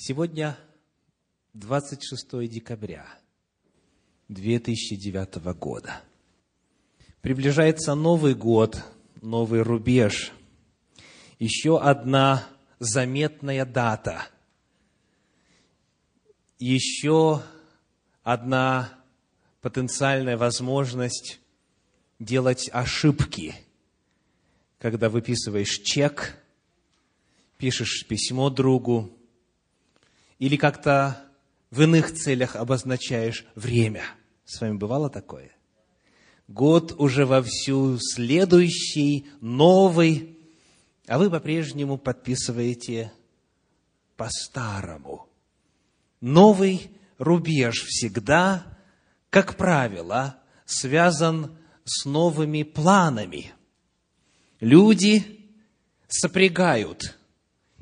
Сегодня 0.00 0.56
26 1.54 2.48
декабря 2.48 3.04
2009 4.28 5.56
года. 5.58 6.00
Приближается 7.20 7.96
Новый 7.96 8.36
год, 8.36 8.80
новый 9.22 9.62
рубеж. 9.62 10.30
Еще 11.40 11.80
одна 11.80 12.46
заметная 12.78 13.66
дата. 13.66 14.28
Еще 16.60 17.42
одна 18.22 18.96
потенциальная 19.62 20.36
возможность 20.36 21.40
делать 22.20 22.70
ошибки, 22.72 23.56
когда 24.78 25.08
выписываешь 25.08 25.80
чек, 25.80 26.40
пишешь 27.56 28.06
письмо 28.06 28.48
другу, 28.48 29.17
или 30.38 30.56
как-то 30.56 31.22
в 31.70 31.82
иных 31.82 32.14
целях 32.14 32.56
обозначаешь 32.56 33.46
время. 33.54 34.02
С 34.44 34.60
вами 34.60 34.76
бывало 34.76 35.10
такое? 35.10 35.50
Год 36.46 36.94
уже 36.98 37.26
вовсю, 37.26 37.98
следующий, 37.98 39.26
новый, 39.40 40.38
а 41.06 41.18
вы 41.18 41.30
по-прежнему 41.30 41.98
подписываете 41.98 43.12
по-старому. 44.16 45.28
Новый 46.20 46.90
рубеж 47.18 47.84
всегда, 47.84 48.78
как 49.30 49.56
правило, 49.56 50.38
связан 50.64 51.56
с 51.84 52.06
новыми 52.06 52.62
планами. 52.62 53.52
Люди 54.60 55.50
сопрягают 56.08 57.18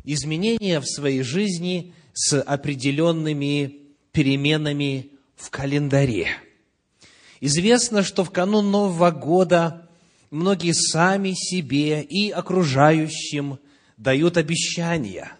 изменения 0.04 0.80
в 0.80 0.86
своей 0.86 1.22
жизни 1.22 1.94
с 2.16 2.40
определенными 2.40 3.82
переменами 4.10 5.10
в 5.36 5.50
календаре. 5.50 6.28
Известно, 7.42 8.02
что 8.02 8.24
в 8.24 8.30
канун 8.30 8.70
Нового 8.70 9.10
года 9.10 9.90
многие 10.30 10.72
сами 10.72 11.32
себе 11.32 12.02
и 12.02 12.30
окружающим 12.30 13.58
дают 13.98 14.38
обещания, 14.38 15.32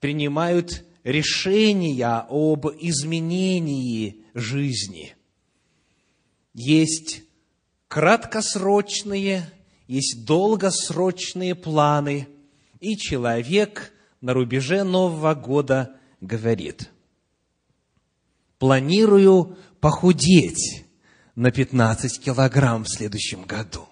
принимают 0.00 0.84
решения 1.04 2.26
об 2.28 2.66
изменении 2.80 4.24
жизни. 4.34 5.14
Есть 6.52 7.22
краткосрочные, 7.86 9.48
есть 9.86 10.24
долгосрочные 10.24 11.54
планы, 11.54 12.26
и 12.80 12.96
человек 12.96 13.92
на 14.20 14.34
рубеже 14.34 14.84
Нового 14.84 15.34
года 15.34 15.96
говорит, 16.20 16.90
планирую 18.58 19.56
похудеть 19.80 20.84
на 21.34 21.50
15 21.50 22.20
килограмм 22.20 22.84
в 22.84 22.88
следующем 22.88 23.42
году. 23.42 23.88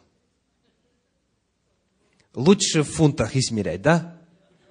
Лучше 2.34 2.82
в 2.82 2.90
фунтах 2.90 3.36
измерять, 3.36 3.82
да? 3.82 4.20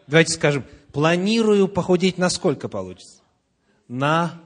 Давайте 0.08 0.34
скажем, 0.34 0.66
планирую 0.92 1.68
похудеть 1.68 2.18
на 2.18 2.30
сколько 2.30 2.68
получится? 2.68 3.22
На, 3.88 4.42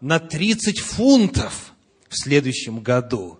на 0.00 0.18
30 0.18 0.80
фунтов 0.80 1.72
в 2.08 2.16
следующем 2.16 2.80
году. 2.80 3.38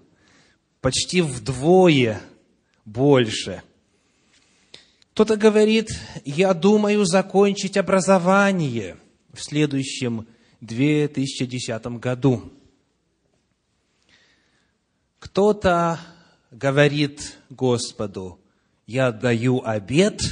Почти 0.80 1.20
вдвое 1.20 2.20
больше– 2.84 3.62
кто-то 5.20 5.36
говорит, 5.36 5.90
я 6.24 6.54
думаю 6.54 7.04
закончить 7.04 7.76
образование 7.76 8.96
в 9.34 9.42
следующем 9.42 10.26
2010 10.62 11.86
году. 11.98 12.50
Кто-то 15.18 16.00
говорит 16.50 17.36
Господу, 17.50 18.40
я 18.86 19.12
даю 19.12 19.62
обед 19.62 20.22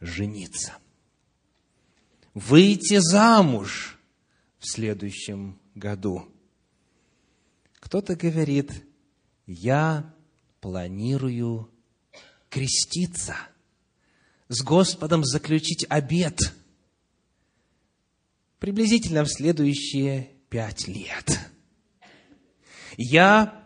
жениться, 0.00 0.78
выйти 2.32 2.96
замуж 3.00 3.98
в 4.58 4.66
следующем 4.66 5.60
году. 5.74 6.26
Кто-то 7.80 8.16
говорит, 8.16 8.72
я 9.44 10.10
планирую 10.62 11.70
креститься, 12.50 13.36
с 14.48 14.62
Господом 14.62 15.24
заключить 15.24 15.84
обет 15.88 16.52
приблизительно 18.58 19.24
в 19.24 19.28
следующие 19.28 20.30
пять 20.48 20.88
лет. 20.88 21.38
Я 22.96 23.62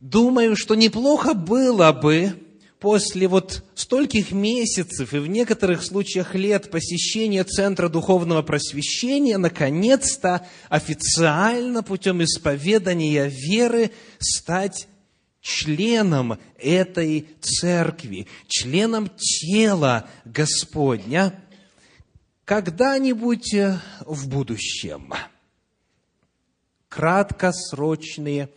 думаю, 0.00 0.56
что 0.56 0.74
неплохо 0.74 1.34
было 1.34 1.92
бы 1.92 2.34
после 2.80 3.28
вот 3.28 3.62
стольких 3.76 4.32
месяцев 4.32 5.14
и 5.14 5.18
в 5.18 5.28
некоторых 5.28 5.84
случаях 5.84 6.34
лет 6.34 6.70
посещения 6.70 7.44
Центра 7.44 7.88
Духовного 7.88 8.42
Просвещения 8.42 9.38
наконец-то 9.38 10.44
официально 10.68 11.84
путем 11.84 12.24
исповедания 12.24 13.28
веры 13.28 13.92
стать 14.18 14.88
членом 15.42 16.38
этой 16.56 17.28
церкви, 17.40 18.28
членом 18.46 19.10
тела 19.18 20.08
Господня 20.24 21.38
когда-нибудь 22.44 23.52
э, 23.54 23.78
в 24.06 24.28
будущем. 24.28 25.12
Краткосрочные, 26.88 28.50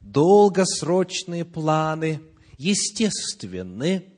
долгосрочные 0.00 1.44
планы 1.44 2.20
естественны 2.58 4.08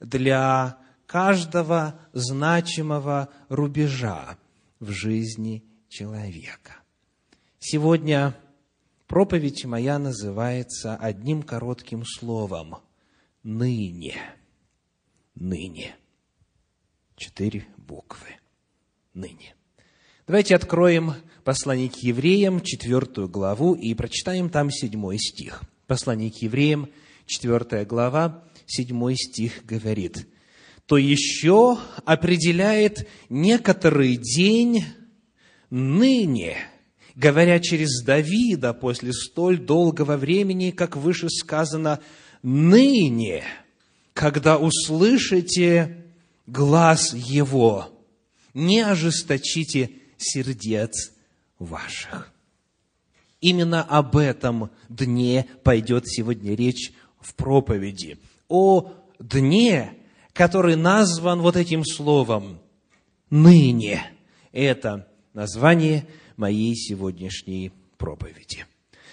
для 0.00 0.78
каждого 1.06 1.98
значимого 2.12 3.28
рубежа 3.48 4.36
в 4.78 4.90
жизни 4.90 5.64
человека. 5.88 6.76
Сегодня 7.60 8.34
Проповедь 9.12 9.66
моя 9.66 9.98
называется 9.98 10.96
одним 10.96 11.42
коротким 11.42 12.02
словом– 12.02 12.76
ныне. 13.42 14.16
Ныне. 15.34 15.94
Четыре 17.16 17.66
буквы. 17.76 18.28
Ныне. 19.12 19.54
Давайте 20.26 20.56
откроем 20.56 21.12
послание 21.44 21.90
к 21.90 21.96
евреям, 21.96 22.62
четвертую 22.62 23.28
главу, 23.28 23.74
и 23.74 23.92
прочитаем 23.92 24.48
там 24.48 24.70
седьмой 24.70 25.18
стих. 25.18 25.62
Послание 25.86 26.30
к 26.30 26.36
евреям, 26.36 26.88
четвертая 27.26 27.84
глава, 27.84 28.42
седьмой 28.64 29.16
стих 29.16 29.66
говорит, 29.66 30.26
«То 30.86 30.96
еще 30.96 31.76
определяет 32.06 33.06
некоторый 33.28 34.16
день 34.16 34.86
ныне, 35.68 36.56
говоря 37.14 37.60
через 37.60 38.02
Давида 38.02 38.74
после 38.74 39.12
столь 39.12 39.58
долгого 39.58 40.16
времени, 40.16 40.70
как 40.70 40.96
выше 40.96 41.28
сказано, 41.28 42.00
ныне, 42.42 43.44
когда 44.14 44.58
услышите 44.58 46.04
глаз 46.46 47.14
Его, 47.14 47.88
не 48.54 48.80
ожесточите 48.80 49.90
сердец 50.16 51.12
ваших. 51.58 52.32
Именно 53.40 53.82
об 53.82 54.16
этом 54.16 54.70
дне 54.88 55.46
пойдет 55.64 56.06
сегодня 56.06 56.54
речь 56.54 56.92
в 57.20 57.34
проповеди. 57.34 58.18
О 58.48 58.92
дне, 59.18 59.94
который 60.32 60.76
назван 60.76 61.40
вот 61.40 61.56
этим 61.56 61.84
словом 61.84 62.60
«ныне». 63.30 64.04
Это 64.52 65.08
название– 65.32 66.06
моей 66.42 66.74
сегодняшней 66.74 67.70
проповеди. 67.98 68.66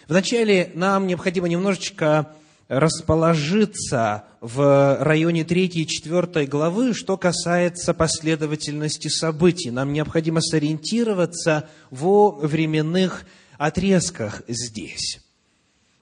Вначале 0.07 0.71
нам 0.73 1.05
необходимо 1.05 1.47
немножечко 1.47 2.33
расположиться 2.67 4.25
в 4.41 4.97
районе 5.03 5.43
3 5.43 5.65
и 5.67 5.87
4 5.87 6.47
главы, 6.47 6.95
что 6.95 7.17
касается 7.17 7.93
последовательности 7.93 9.09
событий. 9.09 9.69
Нам 9.69 9.93
необходимо 9.93 10.41
сориентироваться 10.41 11.69
во 11.91 12.31
временных 12.31 13.25
отрезках 13.59 14.41
здесь. 14.47 15.19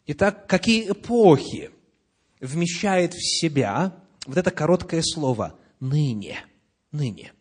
Итак, 0.05 0.47
какие 0.47 0.91
эпохи 0.91 1.71
вмещает 2.39 3.13
в 3.13 3.21
себя 3.21 3.93
вот 4.25 4.37
это 4.37 4.51
короткое 4.51 5.01
слово 5.03 5.55
«ныне»? 5.81 6.37
«Ныне». 6.93 7.33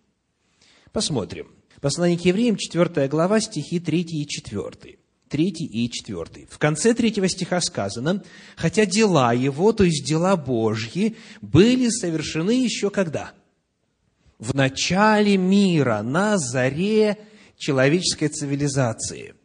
Посмотрим. 0.90 1.55
Послание 1.86 2.18
к 2.18 2.24
евреям, 2.24 2.56
4 2.56 3.06
глава, 3.06 3.38
стихи 3.38 3.78
3 3.78 4.00
и 4.00 4.26
4. 4.26 4.98
3 5.28 5.50
и 5.50 5.88
4. 5.88 6.46
В 6.50 6.58
конце 6.58 6.94
третьего 6.94 7.28
стиха 7.28 7.60
сказано, 7.60 8.24
«Хотя 8.56 8.86
дела 8.86 9.32
его, 9.32 9.72
то 9.72 9.84
есть 9.84 10.04
дела 10.04 10.36
Божьи, 10.36 11.14
были 11.40 11.88
совершены 11.88 12.64
еще 12.64 12.90
когда? 12.90 13.34
в 14.38 14.52
начале 14.52 15.36
мира, 15.36 16.02
на 16.02 16.38
заре 16.38 17.18
человеческой 17.56 18.30
цивилизации. 18.30 19.36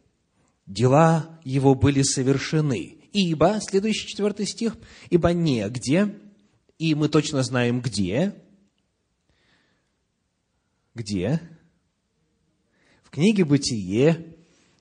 Дела 0.66 1.38
его 1.44 1.76
были 1.76 2.02
совершены. 2.02 2.96
Ибо, 3.12 3.60
следующий 3.60 4.08
четвертый 4.08 4.46
стих, 4.46 4.76
ибо 5.10 5.32
негде, 5.32 6.18
и 6.78 6.96
мы 6.96 7.08
точно 7.08 7.44
знаем 7.44 7.80
где, 7.80 8.34
где? 10.96 11.40
Книге 13.12 13.44
«Бытие» 13.44 14.24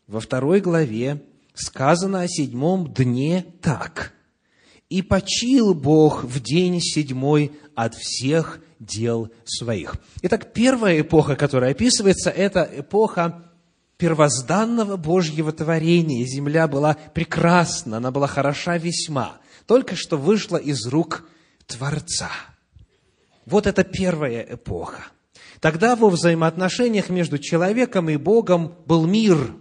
во 0.07 0.21
второй 0.21 0.61
главе 0.61 1.21
сказано 1.53 2.21
о 2.21 2.29
седьмом 2.29 2.93
дне 2.93 3.45
так. 3.61 4.13
«И 4.87 5.01
почил 5.01 5.73
Бог 5.73 6.23
в 6.23 6.41
день 6.41 6.79
седьмой 6.79 7.51
от 7.75 7.93
всех 7.93 8.61
дел 8.79 9.29
своих». 9.43 9.95
Итак, 10.21 10.53
первая 10.53 11.01
эпоха, 11.01 11.35
которая 11.35 11.71
описывается, 11.71 12.29
это 12.29 12.69
эпоха 12.73 13.51
первозданного 13.97 14.95
Божьего 14.95 15.51
творения. 15.51 16.25
Земля 16.25 16.69
была 16.69 16.93
прекрасна, 17.13 17.97
она 17.97 18.11
была 18.11 18.27
хороша 18.27 18.77
весьма, 18.77 19.41
только 19.65 19.97
что 19.97 20.15
вышла 20.15 20.55
из 20.55 20.87
рук 20.87 21.27
Творца. 21.67 22.31
Вот 23.45 23.67
это 23.67 23.83
первая 23.83 24.41
эпоха. 24.53 25.03
Тогда 25.61 25.95
во 25.95 26.09
взаимоотношениях 26.09 27.09
между 27.09 27.37
человеком 27.37 28.09
и 28.09 28.17
Богом 28.17 28.75
был 28.87 29.05
мир. 29.05 29.55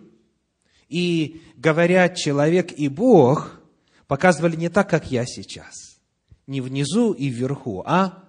И, 0.88 1.42
говоря 1.56 2.08
человек 2.08 2.72
и 2.72 2.88
Бог, 2.88 3.60
показывали 4.06 4.56
не 4.56 4.70
так, 4.70 4.88
как 4.88 5.10
я 5.10 5.26
сейчас. 5.26 6.00
Не 6.46 6.62
внизу 6.62 7.12
и 7.12 7.28
вверху, 7.28 7.84
а 7.86 8.24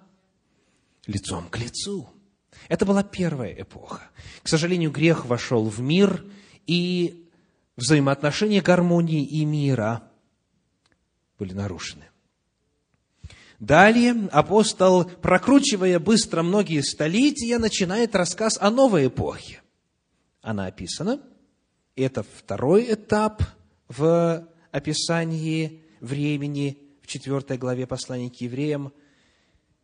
лицом 1.06 1.48
к 1.48 1.58
лицу. 1.58 2.08
Это 2.68 2.84
была 2.84 3.02
первая 3.02 3.52
эпоха. 3.62 4.02
К 4.42 4.48
сожалению, 4.48 4.90
грех 4.90 5.24
вошел 5.24 5.64
в 5.64 5.80
мир, 5.80 6.24
и 6.66 7.26
взаимоотношения 7.76 8.60
гармонии 8.60 9.24
и 9.24 9.46
мира 9.46 10.02
были 11.38 11.54
нарушены. 11.54 12.11
Далее 13.62 14.28
апостол, 14.32 15.04
прокручивая 15.04 16.00
быстро 16.00 16.42
многие 16.42 16.80
столетия, 16.80 17.58
начинает 17.58 18.16
рассказ 18.16 18.58
о 18.60 18.72
новой 18.72 19.06
эпохе. 19.06 19.62
Она 20.40 20.66
описана. 20.66 21.22
Это 21.94 22.24
второй 22.24 22.92
этап 22.92 23.44
в 23.86 24.48
описании 24.72 25.80
времени 26.00 26.76
в 27.02 27.06
четвертой 27.06 27.56
главе 27.56 27.86
послания 27.86 28.30
к 28.30 28.40
евреям. 28.40 28.92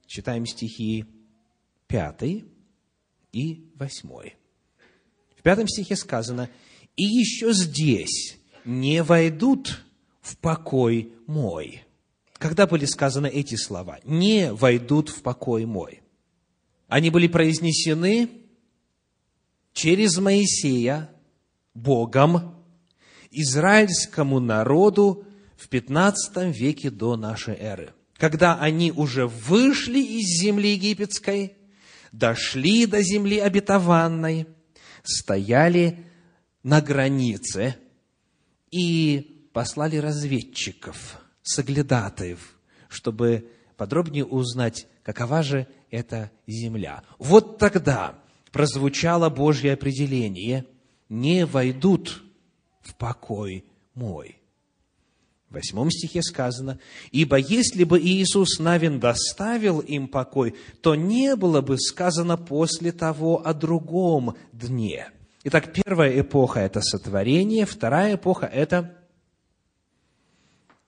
Читаем 0.08 0.44
стихи 0.44 1.04
пятый 1.86 2.46
и 3.30 3.70
восьмой. 3.76 4.34
В 5.36 5.42
пятом 5.42 5.68
стихе 5.68 5.94
сказано, 5.94 6.50
«И 6.96 7.04
еще 7.04 7.52
здесь 7.52 8.38
не 8.64 9.04
войдут 9.04 9.84
в 10.20 10.36
покой 10.36 11.12
мой» 11.28 11.84
когда 12.38 12.66
были 12.66 12.84
сказаны 12.84 13.26
эти 13.26 13.56
слова? 13.56 13.98
«Не 14.04 14.52
войдут 14.52 15.08
в 15.08 15.22
покой 15.22 15.66
мой». 15.66 16.02
Они 16.86 17.10
были 17.10 17.26
произнесены 17.26 18.30
через 19.72 20.16
Моисея, 20.18 21.10
Богом, 21.74 22.64
израильскому 23.30 24.40
народу 24.40 25.26
в 25.56 25.68
15 25.68 26.56
веке 26.56 26.90
до 26.90 27.16
нашей 27.16 27.56
эры. 27.56 27.92
Когда 28.16 28.58
они 28.58 28.90
уже 28.90 29.26
вышли 29.26 30.00
из 30.00 30.40
земли 30.40 30.72
египетской, 30.72 31.52
дошли 32.10 32.86
до 32.86 33.02
земли 33.02 33.38
обетованной, 33.38 34.46
стояли 35.02 36.04
на 36.62 36.80
границе 36.80 37.76
и 38.70 39.50
послали 39.52 39.96
разведчиков– 39.96 41.20
соглядатаев, 41.48 42.58
чтобы 42.88 43.50
подробнее 43.76 44.24
узнать, 44.24 44.86
какова 45.02 45.42
же 45.42 45.66
эта 45.90 46.30
земля. 46.46 47.02
Вот 47.18 47.58
тогда 47.58 48.18
прозвучало 48.52 49.30
Божье 49.30 49.72
определение 49.72 50.66
«не 51.08 51.46
войдут 51.46 52.22
в 52.82 52.94
покой 52.94 53.64
мой». 53.94 54.36
В 55.48 55.54
восьмом 55.54 55.90
стихе 55.90 56.22
сказано, 56.22 56.78
«Ибо 57.10 57.38
если 57.38 57.84
бы 57.84 57.98
Иисус 57.98 58.58
Навин 58.58 59.00
доставил 59.00 59.80
им 59.80 60.08
покой, 60.08 60.54
то 60.82 60.94
не 60.94 61.36
было 61.36 61.62
бы 61.62 61.78
сказано 61.78 62.36
после 62.36 62.92
того 62.92 63.46
о 63.46 63.54
другом 63.54 64.36
дне». 64.52 65.08
Итак, 65.44 65.72
первая 65.72 66.20
эпоха– 66.20 66.60
это 66.60 66.82
сотворение, 66.82 67.64
вторая 67.64 68.16
эпоха– 68.16 68.44
это 68.52 68.97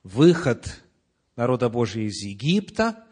выход 0.03 0.83
народа 1.37 1.69
Божия 1.69 2.05
из 2.05 2.23
Египта 2.23 3.05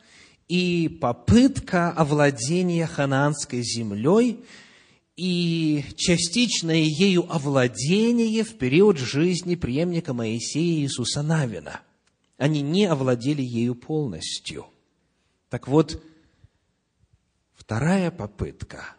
и 0.49 0.89
попытка 0.89 1.91
овладения 1.91 2.87
ханаанской 2.87 3.63
землей 3.63 4.45
и 5.17 5.85
частичное 5.97 6.83
ею 6.83 7.31
овладение 7.31 8.45
в 8.45 8.57
период 8.57 8.99
жизни 8.99 9.57
преемника 9.57 10.15
Моисея 10.15 10.81
Иисуса 10.81 11.23
Навина. 11.23 11.81
Они 12.37 12.63
не 12.63 12.87
овладели 12.87 13.43
ею 13.43 13.75
полностью. 13.75 14.67
Так 15.51 15.67
вот, 15.67 16.03
вторая 17.55 18.11
попытка, 18.11 18.97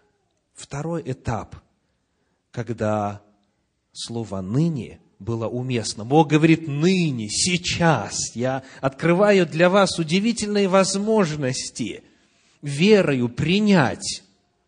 второй 0.54 1.04
этап, 1.06 1.56
когда 2.52 3.24
слово 3.94 4.42
«ныне» 4.42 5.00
было 5.20 5.48
уместно. 5.48 6.06
Бог 6.06 6.30
говорит, 6.30 6.68
ныне, 6.68 7.30
сейчас 7.30 8.36
я 8.36 8.64
открываю 8.80 9.46
для 9.46 9.70
вас 9.70 10.00
удивительные 10.00 10.70
возможности 10.70 12.04
верою 12.62 13.28
принять 13.30 14.24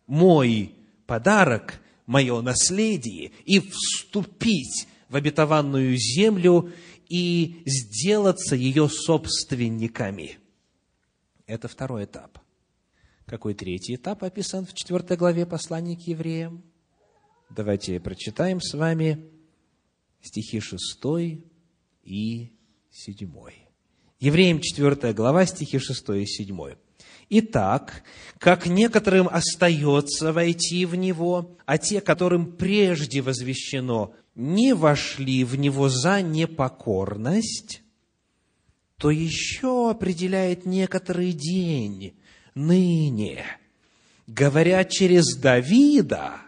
мой 0.08 0.76
подарок, 1.08 1.82
мое 2.06 2.42
наследие 2.42 3.32
и 3.46 3.60
вступить 3.60 4.88
в 5.08 5.16
обетованную 5.16 5.96
землю 5.98 6.72
и 7.08 7.64
сделаться 7.66 8.56
ее 8.56 8.90
собственниками. 8.90 10.38
Это 11.48 11.68
второй 11.68 12.06
этап. 12.06 12.40
Какой 13.26 13.54
третий 13.54 13.96
этап 13.96 14.24
описан 14.24 14.66
в 14.66 14.74
четвертой 14.74 15.16
главе 15.16 15.46
послания 15.46 15.96
к 15.96 16.02
евреям? 16.02 16.64
Давайте 17.50 18.00
прочитаем 18.00 18.60
с 18.62 18.74
вами 18.74 19.26
стихи 20.22 20.60
6 20.60 20.80
и 22.04 22.52
7. 22.92 23.30
Евреям 24.20 24.60
4 24.60 25.14
глава, 25.14 25.46
стихи 25.46 25.80
6 25.80 26.10
и 26.10 26.26
7. 26.26 26.76
Итак, 27.30 28.04
как 28.38 28.68
некоторым 28.68 29.28
остается 29.28 30.34
войти 30.34 30.86
в 30.86 30.96
него, 30.96 31.58
а 31.66 31.78
те, 31.78 32.02
которым 32.02 32.52
прежде 32.58 33.22
возвещено, 33.22 34.14
не 34.36 34.74
вошли 34.74 35.44
в 35.44 35.58
него 35.58 35.90
за 35.90 36.22
непокорность, 36.22 37.82
то 38.98 39.10
еще 39.10 39.90
определяет 39.90 40.66
некоторый 40.66 41.32
день, 41.32 42.14
ныне, 42.54 43.46
говоря 44.28 44.84
через 44.84 45.36
Давида 45.38 46.42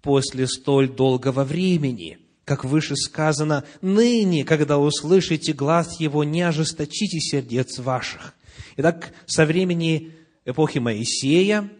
после 0.00 0.46
столь 0.46 0.88
долгого 0.88 1.44
времени– 1.44 2.18
как 2.50 2.64
выше 2.64 2.96
сказано, 2.96 3.64
ныне, 3.80 4.44
когда 4.44 4.76
услышите 4.76 5.52
глаз 5.52 6.00
Его, 6.00 6.24
не 6.24 6.42
ожесточите 6.42 7.20
сердец 7.20 7.78
ваших. 7.78 8.34
Итак, 8.76 9.14
со 9.26 9.46
времени 9.46 10.16
эпохи 10.44 10.78
Моисея, 10.78 11.70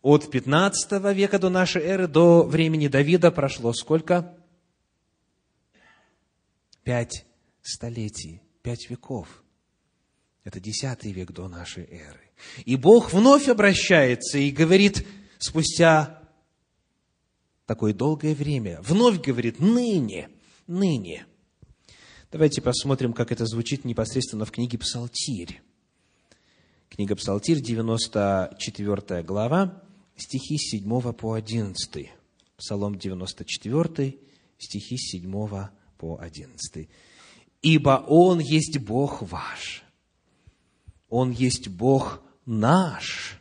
от 0.00 0.30
15 0.30 0.92
века 1.12 1.40
до 1.40 1.48
нашей 1.48 1.82
эры 1.82 2.06
до 2.06 2.44
времени 2.44 2.86
Давида 2.86 3.32
прошло 3.32 3.72
сколько? 3.72 4.38
Пять 6.84 7.26
столетий, 7.62 8.42
пять 8.62 8.88
веков. 8.90 9.42
Это 10.44 10.60
десятый 10.60 11.10
век 11.10 11.32
до 11.32 11.48
нашей 11.48 11.82
эры. 11.90 12.30
И 12.64 12.76
Бог 12.76 13.12
вновь 13.12 13.48
обращается 13.48 14.38
и 14.38 14.52
говорит 14.52 15.04
спустя 15.40 16.21
такое 17.72 17.94
долгое 17.94 18.34
время. 18.34 18.78
Вновь 18.82 19.22
говорит, 19.22 19.58
ныне, 19.58 20.28
ныне. 20.66 21.24
Давайте 22.30 22.60
посмотрим, 22.60 23.14
как 23.14 23.32
это 23.32 23.46
звучит 23.46 23.86
непосредственно 23.86 24.44
в 24.44 24.50
книге 24.50 24.76
Псалтирь. 24.76 25.62
Книга 26.90 27.16
Псалтирь, 27.16 27.62
94 27.62 29.22
глава, 29.22 29.82
стихи 30.16 30.58
с 30.58 30.70
7 30.72 31.12
по 31.14 31.32
11. 31.32 32.10
Псалом 32.58 32.98
94, 32.98 34.18
стихи 34.58 34.96
с 34.98 35.10
7 35.12 35.68
по 35.96 36.18
11. 36.20 36.90
«Ибо 37.62 38.04
Он 38.06 38.38
есть 38.38 38.76
Бог 38.80 39.22
ваш, 39.22 39.82
Он 41.08 41.30
есть 41.30 41.68
Бог 41.68 42.22
наш, 42.44 43.40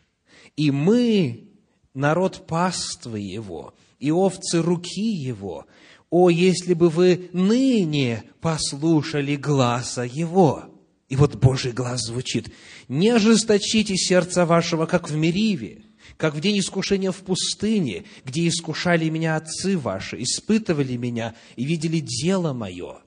И 0.55 0.71
мы, 0.71 1.49
народ 1.93 2.47
паствы 2.47 3.19
Его, 3.19 3.73
и 4.01 4.11
овцы 4.11 4.61
руки 4.61 5.09
Его. 5.09 5.65
О, 6.09 6.29
если 6.29 6.73
бы 6.73 6.89
вы 6.89 7.29
ныне 7.31 8.23
послушали 8.41 9.37
глаза 9.37 10.03
Его!» 10.03 10.65
И 11.07 11.15
вот 11.15 11.35
Божий 11.35 11.71
глаз 11.71 12.01
звучит. 12.01 12.51
«Не 12.89 13.09
ожесточите 13.09 13.95
сердца 13.95 14.45
вашего, 14.45 14.85
как 14.85 15.09
в 15.09 15.15
Мериве, 15.15 15.83
как 16.17 16.35
в 16.35 16.39
день 16.41 16.59
искушения 16.59 17.11
в 17.11 17.17
пустыне, 17.17 18.03
где 18.25 18.47
искушали 18.47 19.09
меня 19.09 19.37
отцы 19.37 19.77
ваши, 19.77 20.21
испытывали 20.21 20.95
меня 20.97 21.35
и 21.55 21.63
видели 21.63 21.99
дело 21.99 22.53
мое. 22.53 22.99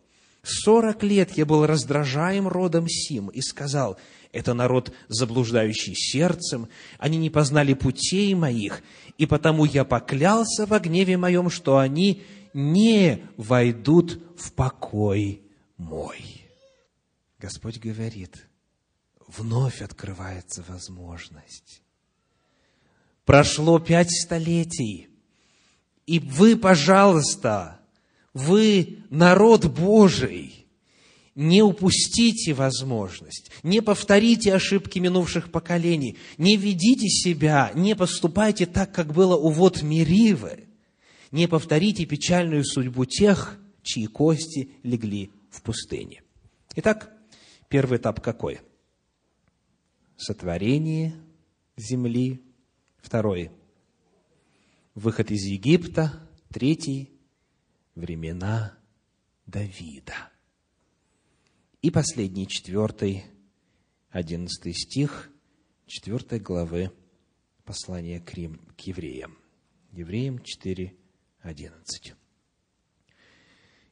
Сорок 0.43 1.03
лет 1.03 1.37
я 1.37 1.47
был 1.47 1.67
раздражаем 1.67 2.47
родом 2.47 2.87
сим 2.89 3.29
и 3.29 3.41
сказал, 3.41 3.99
это 4.35 4.53
народ, 4.53 4.93
заблуждающий 5.09 5.95
сердцем, 5.95 6.69
они 6.99 7.17
не 7.17 7.31
познали 7.31 7.73
путей 7.75 8.35
моих, 8.35 8.83
и 9.17 9.27
потому 9.27 9.65
я 9.65 9.85
поклялся 9.85 10.67
во 10.67 10.81
гневе 10.81 11.17
моем, 11.17 11.49
что 11.49 11.79
они 11.79 12.23
не 12.53 13.23
войдут 13.37 14.21
в 14.37 14.53
покой 14.53 15.43
мой». 15.77 16.43
Господь 17.39 17.79
говорит, 17.79 18.47
вновь 19.27 19.83
открывается 19.83 20.65
возможность. 20.67 21.83
Прошло 23.25 23.79
пять 23.79 24.11
столетий, 24.11 25.09
и 26.07 26.19
вы, 26.19 26.57
пожалуйста, 26.57 27.81
вы 28.33 29.05
народ 29.11 29.67
Божий, 29.67 30.64
не 31.35 31.63
упустите 31.63 32.55
возможность, 32.55 33.51
не 33.63 33.81
повторите 33.81 34.55
ошибки 34.55 34.99
минувших 34.99 35.51
поколений, 35.51 36.17
не 36.39 36.57
ведите 36.57 37.09
себя, 37.09 37.73
не 37.75 37.97
поступайте 37.97 38.67
так, 38.67 38.93
как 38.93 39.13
было 39.13 39.37
у 39.37 39.51
вод 39.51 39.83
Меривы, 39.83 40.65
не 41.33 41.49
повторите 41.49 42.07
печальную 42.07 42.65
судьбу 42.65 43.05
тех, 43.05 43.59
чьи 43.83 44.07
кости 44.07 44.71
легли 44.83 45.31
в 45.51 45.63
пустыне. 45.63 46.23
Итак, 46.77 47.15
Первый 47.75 47.99
этап 47.99 48.21
какой? 48.21 48.61
Сотворение 50.17 51.21
земли. 51.77 52.41
Второй– 52.99 53.51
выход 54.95 55.33
из 55.33 55.43
Египта. 55.43 56.29
Третий– 56.51 57.13
времена 57.97 58.79
Давида. 59.47 60.31
И 61.85 61.91
последний, 61.91 62.49
четвертый, 62.49 63.27
одиннадцатый 64.09 64.73
стих, 64.73 65.31
четвертой 65.87 66.41
главы 66.41 66.91
послания 67.67 68.21
к, 68.21 68.33
Рим, 68.33 68.59
к 68.75 68.81
евреям. 68.81 69.37
Евреям 69.93 70.43
4, 70.43 70.95
11. 71.43 72.15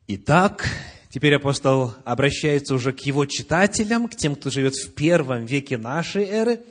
Итак, 0.06 0.66
Теперь 1.10 1.34
апостол 1.34 1.92
обращается 2.06 2.74
уже 2.74 2.94
к 2.94 3.00
его 3.00 3.26
читателям, 3.26 4.08
к 4.08 4.16
тем, 4.16 4.36
кто 4.36 4.48
живет 4.48 4.74
в 4.74 4.94
первом 4.94 5.44
веке 5.44 5.76
нашей 5.76 6.24
эры. 6.24 6.62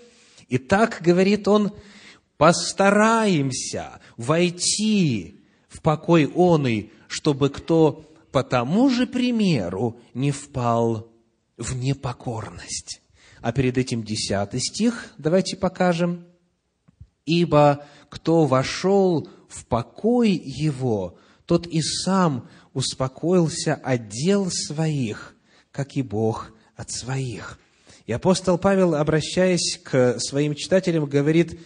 И 0.48 0.58
так, 0.58 1.04
говорит 1.06 1.48
он, 1.48 1.72
постараемся 2.38 4.02
войти 4.18 5.40
в 5.68 5.82
покой 5.82 6.26
оный, 6.26 6.92
чтобы 7.08 7.52
кто 7.52 8.12
по 8.32 8.42
тому 8.42 8.90
же 8.90 9.06
примеру 9.06 10.00
не 10.16 10.32
впал 10.32 11.11
в 11.58 11.76
непокорность. 11.76 13.02
А 13.42 13.52
перед 13.52 13.78
этим 13.78 14.04
десятый 14.04 14.60
стих 14.60 15.14
давайте 15.18 15.58
покажем. 15.58 16.26
«Ибо 17.26 17.86
кто 18.10 18.46
вошел 18.46 19.28
в 19.48 19.66
покой 19.66 20.32
его, 20.32 21.18
тот 21.46 21.68
и 21.68 21.82
сам 21.82 22.50
успокоился 22.74 23.76
от 23.76 24.10
дел 24.10 24.50
своих, 24.50 25.36
как 25.72 25.96
и 25.98 26.02
Бог 26.02 26.54
от 26.76 26.92
своих. 26.92 27.60
И 28.06 28.12
апостол 28.14 28.58
Павел, 28.58 28.96
обращаясь 28.96 29.80
к 29.84 30.20
своим 30.20 30.56
читателям, 30.56 31.06
говорит, 31.06 31.60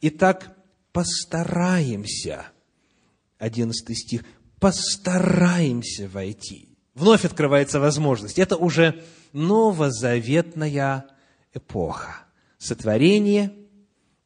«Итак, 0.00 0.56
постараемся», 0.92 2.46
11 3.38 3.96
стих, 3.96 4.24
«постараемся 4.58 6.08
войти». 6.08 6.67
Вновь 6.98 7.24
открывается 7.24 7.78
возможность. 7.78 8.40
Это 8.40 8.56
уже 8.56 9.04
новозаветная 9.32 11.06
эпоха. 11.54 12.24
Сотворение, 12.58 13.52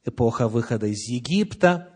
эпоха 0.06 0.48
выхода 0.48 0.86
из 0.86 1.06
Египта, 1.06 1.90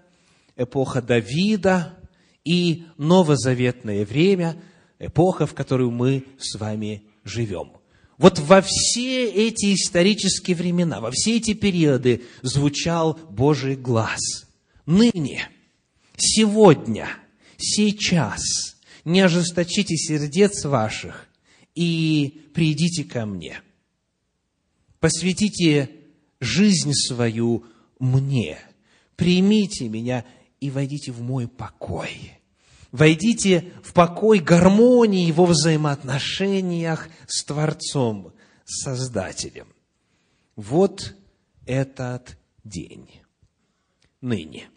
эпоха 0.54 1.00
Давида, 1.00 1.96
и 2.44 2.84
новозаветное 2.98 4.04
время, 4.04 4.62
эпоха, 4.98 5.46
в 5.46 5.54
которую 5.54 5.90
мы 5.90 6.24
с 6.38 6.58
вами 6.58 7.04
живем. 7.24 7.72
Вот 8.18 8.38
во 8.38 8.60
все 8.60 9.28
эти 9.30 9.74
исторические 9.74 10.56
времена, 10.56 11.00
во 11.00 11.10
все 11.10 11.38
эти 11.38 11.54
периоды 11.54 12.22
звучал 12.42 13.18
Божий 13.30 13.76
глаз. 13.76 14.20
Ныне, 14.84 15.48
сегодня, 16.16 17.08
сейчас 17.56 18.75
не 19.06 19.20
ожесточите 19.20 19.96
сердец 19.96 20.64
ваших 20.64 21.28
и 21.74 22.50
придите 22.52 23.04
ко 23.04 23.24
мне. 23.24 23.62
Посвятите 24.98 25.90
жизнь 26.40 26.92
свою 26.92 27.64
мне. 28.00 28.58
Примите 29.14 29.88
меня 29.88 30.26
и 30.58 30.70
войдите 30.70 31.12
в 31.12 31.22
мой 31.22 31.46
покой. 31.46 32.32
Войдите 32.90 33.72
в 33.84 33.92
покой 33.92 34.40
гармонии 34.40 35.30
во 35.30 35.46
взаимоотношениях 35.46 37.08
с 37.28 37.44
Творцом, 37.44 38.32
Создателем. 38.64 39.68
Вот 40.56 41.14
этот 41.64 42.36
день. 42.64 43.08
Ныне. 44.20 44.68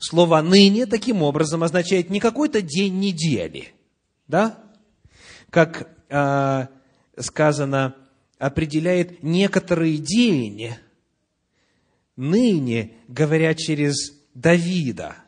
Слово 0.00 0.40
«ныне» 0.40 0.86
таким 0.86 1.22
образом 1.22 1.62
означает 1.62 2.08
не 2.10 2.20
какой-то 2.20 2.62
день 2.62 2.98
недели, 2.98 3.68
да? 4.26 4.58
Как 5.50 5.88
э, 6.08 6.66
сказано, 7.18 7.94
определяет 8.38 9.22
некоторый 9.22 9.98
день. 9.98 10.70
Ныне, 12.16 12.92
говоря 13.08 13.54
через 13.54 14.12
Давида– 14.34 15.16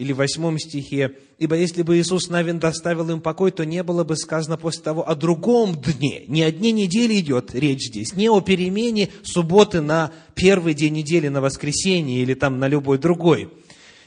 или 0.00 0.14
в 0.14 0.16
восьмом 0.16 0.58
стихе, 0.58 1.18
«Ибо 1.36 1.56
если 1.56 1.82
бы 1.82 1.98
Иисус 1.98 2.30
Навин 2.30 2.58
доставил 2.58 3.10
им 3.10 3.20
покой, 3.20 3.50
то 3.50 3.66
не 3.66 3.82
было 3.82 4.02
бы 4.02 4.16
сказано 4.16 4.56
после 4.56 4.82
того 4.82 5.06
о 5.06 5.14
другом 5.14 5.74
дне». 5.74 6.24
Не 6.26 6.42
о 6.42 6.50
дне 6.50 6.72
недели 6.72 7.20
идет 7.20 7.54
речь 7.54 7.88
здесь, 7.88 8.14
не 8.16 8.30
о 8.30 8.40
перемене 8.40 9.10
субботы 9.22 9.82
на 9.82 10.10
первый 10.34 10.72
день 10.72 10.94
недели, 10.94 11.28
на 11.28 11.42
воскресенье 11.42 12.22
или 12.22 12.32
там 12.32 12.58
на 12.58 12.66
любой 12.66 12.96
другой. 12.96 13.50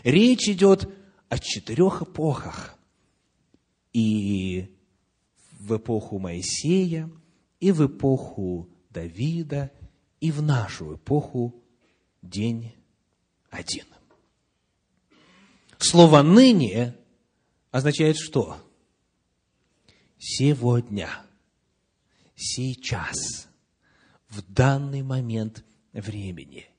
Речь 0.04 0.50
идет 0.50 0.90
о 1.30 1.40
четырех 1.40 2.02
эпохах. 2.02 2.78
И 3.94 4.76
в 5.60 5.78
эпоху 5.78 6.20
Моисея, 6.20 7.10
и 7.60 7.72
в 7.72 7.86
эпоху 7.86 8.70
Давида, 8.90 9.72
и 10.20 10.32
в 10.32 10.42
нашу 10.42 10.96
эпоху 10.96 11.64
день 12.22 12.74
один. 13.50 13.86
Слово 15.78 16.22
«ныне» 16.22 16.96
означает 17.72 18.18
что? 18.18 18.58
Сегодня, 20.18 21.10
сейчас, 22.36 23.50
в 24.30 24.42
данный 24.42 25.02
момент 25.02 25.66
времени. 25.92 26.73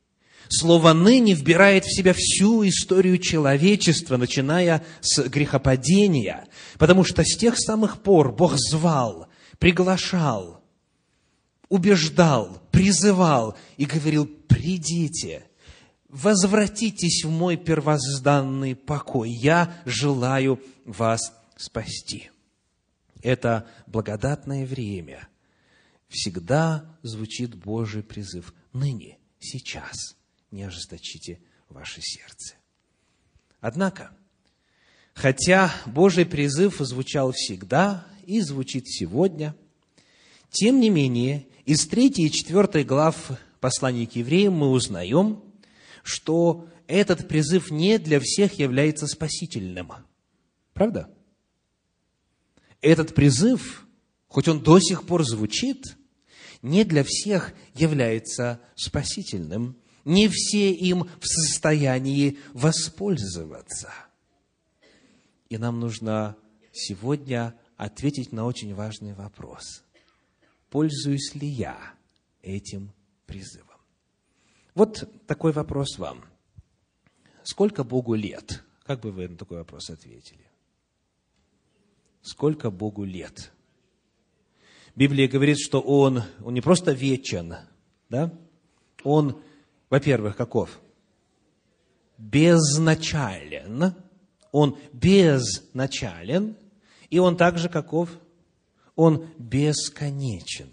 Слово 0.56 0.92
«ныне» 0.92 1.34
вбирает 1.34 1.84
в 1.84 1.94
себя 1.94 2.14
всю 2.16 2.66
историю 2.68 3.18
человечества, 3.18 4.16
начиная 4.16 4.84
с 5.00 5.22
грехопадения, 5.28 6.46
потому 6.78 7.02
что 7.02 7.24
с 7.24 7.36
тех 7.36 7.58
самых 7.58 8.02
пор 8.02 8.32
Бог 8.32 8.54
звал, 8.56 9.26
приглашал, 9.58 10.60
убеждал, 11.68 12.62
призывал 12.70 13.56
и 13.76 13.84
говорил, 13.84 14.26
придите– 14.26 15.44
возвратитесь 16.14 17.24
в 17.24 17.30
мой 17.30 17.56
первозданный 17.56 18.76
покой, 18.76 19.30
я 19.32 19.82
желаю 19.84 20.62
вас 20.84 21.32
спасти. 21.56 22.30
Это 23.20 23.66
благодатное 23.88 24.64
время. 24.64 25.28
Всегда 26.08 26.96
звучит 27.02 27.56
Божий 27.56 28.04
призыв. 28.04 28.54
Ныне, 28.72 29.18
сейчас 29.40 30.14
не 30.54 30.62
ожесточите 30.62 31.40
ваше 31.68 32.00
сердце. 32.00 32.54
Однако, 33.60 34.16
хотя 35.12 35.74
Божий 35.84 36.24
призыв 36.24 36.76
звучал 36.78 37.32
всегда 37.32 38.06
и 38.24 38.40
звучит 38.40 38.88
сегодня, 38.88 39.56
тем 40.50 40.78
не 40.78 40.90
менее, 40.90 41.48
из 41.64 41.86
3 41.88 42.08
и 42.08 42.30
4 42.30 42.84
глав 42.84 43.32
послания 43.58 44.06
к 44.06 44.14
евреям 44.14 44.54
мы 44.54 44.70
узнаем, 44.70 45.42
что 46.04 46.68
этот 46.86 47.26
призыв 47.26 47.72
не 47.72 47.98
для 47.98 48.20
всех 48.20 48.58
является 48.58 49.08
спасительным. 49.08 49.92
Правда? 50.72 51.12
Этот 52.80 53.14
призыв, 53.14 53.88
хоть 54.28 54.46
он 54.46 54.62
до 54.62 54.78
сих 54.78 55.04
пор 55.04 55.24
звучит, 55.24 55.96
не 56.62 56.84
для 56.84 57.02
всех 57.02 57.54
является 57.74 58.60
спасительным. 58.76 59.76
Не 60.04 60.28
все 60.28 60.72
им 60.72 61.08
в 61.20 61.26
состоянии 61.26 62.38
воспользоваться. 62.52 63.92
И 65.48 65.56
нам 65.56 65.80
нужно 65.80 66.36
сегодня 66.72 67.58
ответить 67.76 68.32
на 68.32 68.44
очень 68.44 68.74
важный 68.74 69.14
вопрос. 69.14 69.82
Пользуюсь 70.68 71.34
ли 71.34 71.48
я 71.48 71.94
этим 72.42 72.92
призывом? 73.26 73.80
Вот 74.74 75.08
такой 75.26 75.52
вопрос 75.52 75.98
вам. 75.98 76.24
Сколько 77.42 77.84
Богу 77.84 78.14
лет? 78.14 78.64
Как 78.84 79.00
бы 79.00 79.12
вы 79.12 79.28
на 79.28 79.36
такой 79.36 79.58
вопрос 79.58 79.88
ответили? 79.90 80.50
Сколько 82.22 82.70
Богу 82.70 83.04
лет? 83.04 83.52
Библия 84.96 85.28
говорит, 85.28 85.58
что 85.58 85.80
Он, 85.80 86.22
Он 86.44 86.54
не 86.54 86.60
просто 86.60 86.92
вечен, 86.92 87.54
да? 88.08 88.32
Он, 89.02 89.42
во-первых, 89.94 90.36
каков? 90.36 90.80
Безначален. 92.18 93.94
Он 94.50 94.76
безначален. 94.92 96.56
И 97.10 97.20
Он 97.20 97.36
также 97.36 97.68
каков? 97.68 98.08
Он 98.96 99.28
бесконечен. 99.38 100.72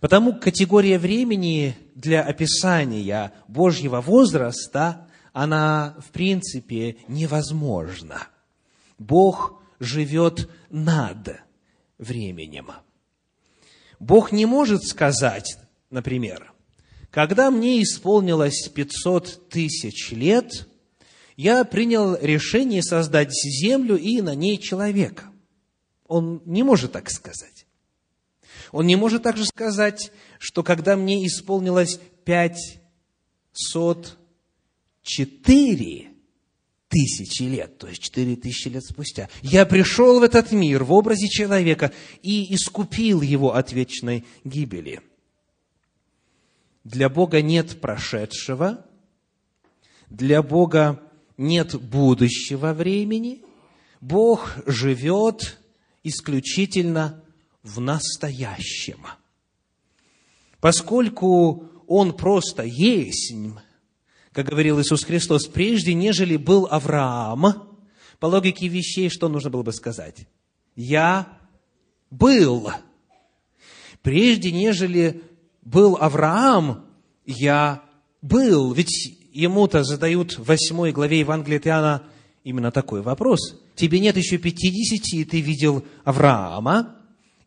Потому 0.00 0.34
категория 0.40 0.98
времени 0.98 1.76
для 1.94 2.24
описания 2.24 3.32
Божьего 3.46 4.00
возраста, 4.00 5.06
она 5.32 5.94
в 6.04 6.10
принципе 6.10 6.96
невозможна. 7.06 8.26
Бог 8.98 9.62
живет 9.78 10.50
над 10.70 11.40
временем. 11.98 12.72
Бог 14.00 14.32
не 14.32 14.44
может 14.44 14.82
сказать, 14.82 15.56
например, 15.90 16.52
когда 17.18 17.50
мне 17.50 17.82
исполнилось 17.82 18.68
500 18.68 19.48
тысяч 19.48 20.12
лет, 20.12 20.68
я 21.36 21.64
принял 21.64 22.14
решение 22.14 22.80
создать 22.80 23.32
землю 23.32 23.96
и 23.96 24.20
на 24.20 24.36
ней 24.36 24.56
человека. 24.56 25.24
Он 26.06 26.40
не 26.44 26.62
может 26.62 26.92
так 26.92 27.10
сказать. 27.10 27.66
Он 28.70 28.86
не 28.86 28.94
может 28.94 29.24
также 29.24 29.46
сказать, 29.46 30.12
что 30.38 30.62
когда 30.62 30.94
мне 30.94 31.26
исполнилось 31.26 31.98
пять 32.24 32.78
сот 33.50 34.16
четыре 35.02 36.12
тысячи 36.86 37.42
лет, 37.42 37.78
то 37.78 37.88
есть 37.88 38.00
четыре 38.00 38.36
тысячи 38.36 38.68
лет 38.68 38.84
спустя, 38.84 39.28
я 39.42 39.66
пришел 39.66 40.20
в 40.20 40.22
этот 40.22 40.52
мир 40.52 40.84
в 40.84 40.92
образе 40.92 41.26
человека 41.26 41.90
и 42.22 42.54
искупил 42.54 43.22
его 43.22 43.56
от 43.56 43.72
вечной 43.72 44.24
гибели. 44.44 45.02
Для 46.84 47.08
Бога 47.08 47.42
нет 47.42 47.80
прошедшего, 47.80 48.84
для 50.08 50.42
Бога 50.42 51.02
нет 51.36 51.74
будущего 51.74 52.72
времени. 52.72 53.42
Бог 54.00 54.56
живет 54.66 55.58
исключительно 56.02 57.22
в 57.62 57.80
настоящем. 57.80 59.06
Поскольку 60.60 61.70
Он 61.86 62.16
просто 62.16 62.62
есть, 62.64 63.34
как 64.32 64.46
говорил 64.46 64.80
Иисус 64.80 65.04
Христос, 65.04 65.46
прежде, 65.46 65.94
нежели 65.94 66.36
был 66.36 66.66
Авраам, 66.70 67.76
по 68.18 68.26
логике 68.26 68.66
вещей, 68.66 69.08
что 69.10 69.28
нужно 69.28 69.50
было 69.50 69.62
бы 69.62 69.72
сказать? 69.72 70.26
Я 70.74 71.38
был. 72.10 72.70
Прежде, 74.02 74.50
нежели 74.50 75.22
был 75.62 75.96
Авраам, 76.00 76.86
я 77.26 77.82
был. 78.22 78.72
Ведь 78.72 79.18
ему-то 79.32 79.84
задают 79.84 80.38
в 80.38 80.44
восьмой 80.44 80.92
главе 80.92 81.20
Евангелия 81.20 81.60
Иоанна 81.60 82.02
именно 82.44 82.70
такой 82.70 83.02
вопрос. 83.02 83.60
Тебе 83.74 84.00
нет 84.00 84.16
еще 84.16 84.38
пятидесяти, 84.38 85.16
и 85.16 85.24
ты 85.24 85.40
видел 85.40 85.84
Авраама? 86.04 86.96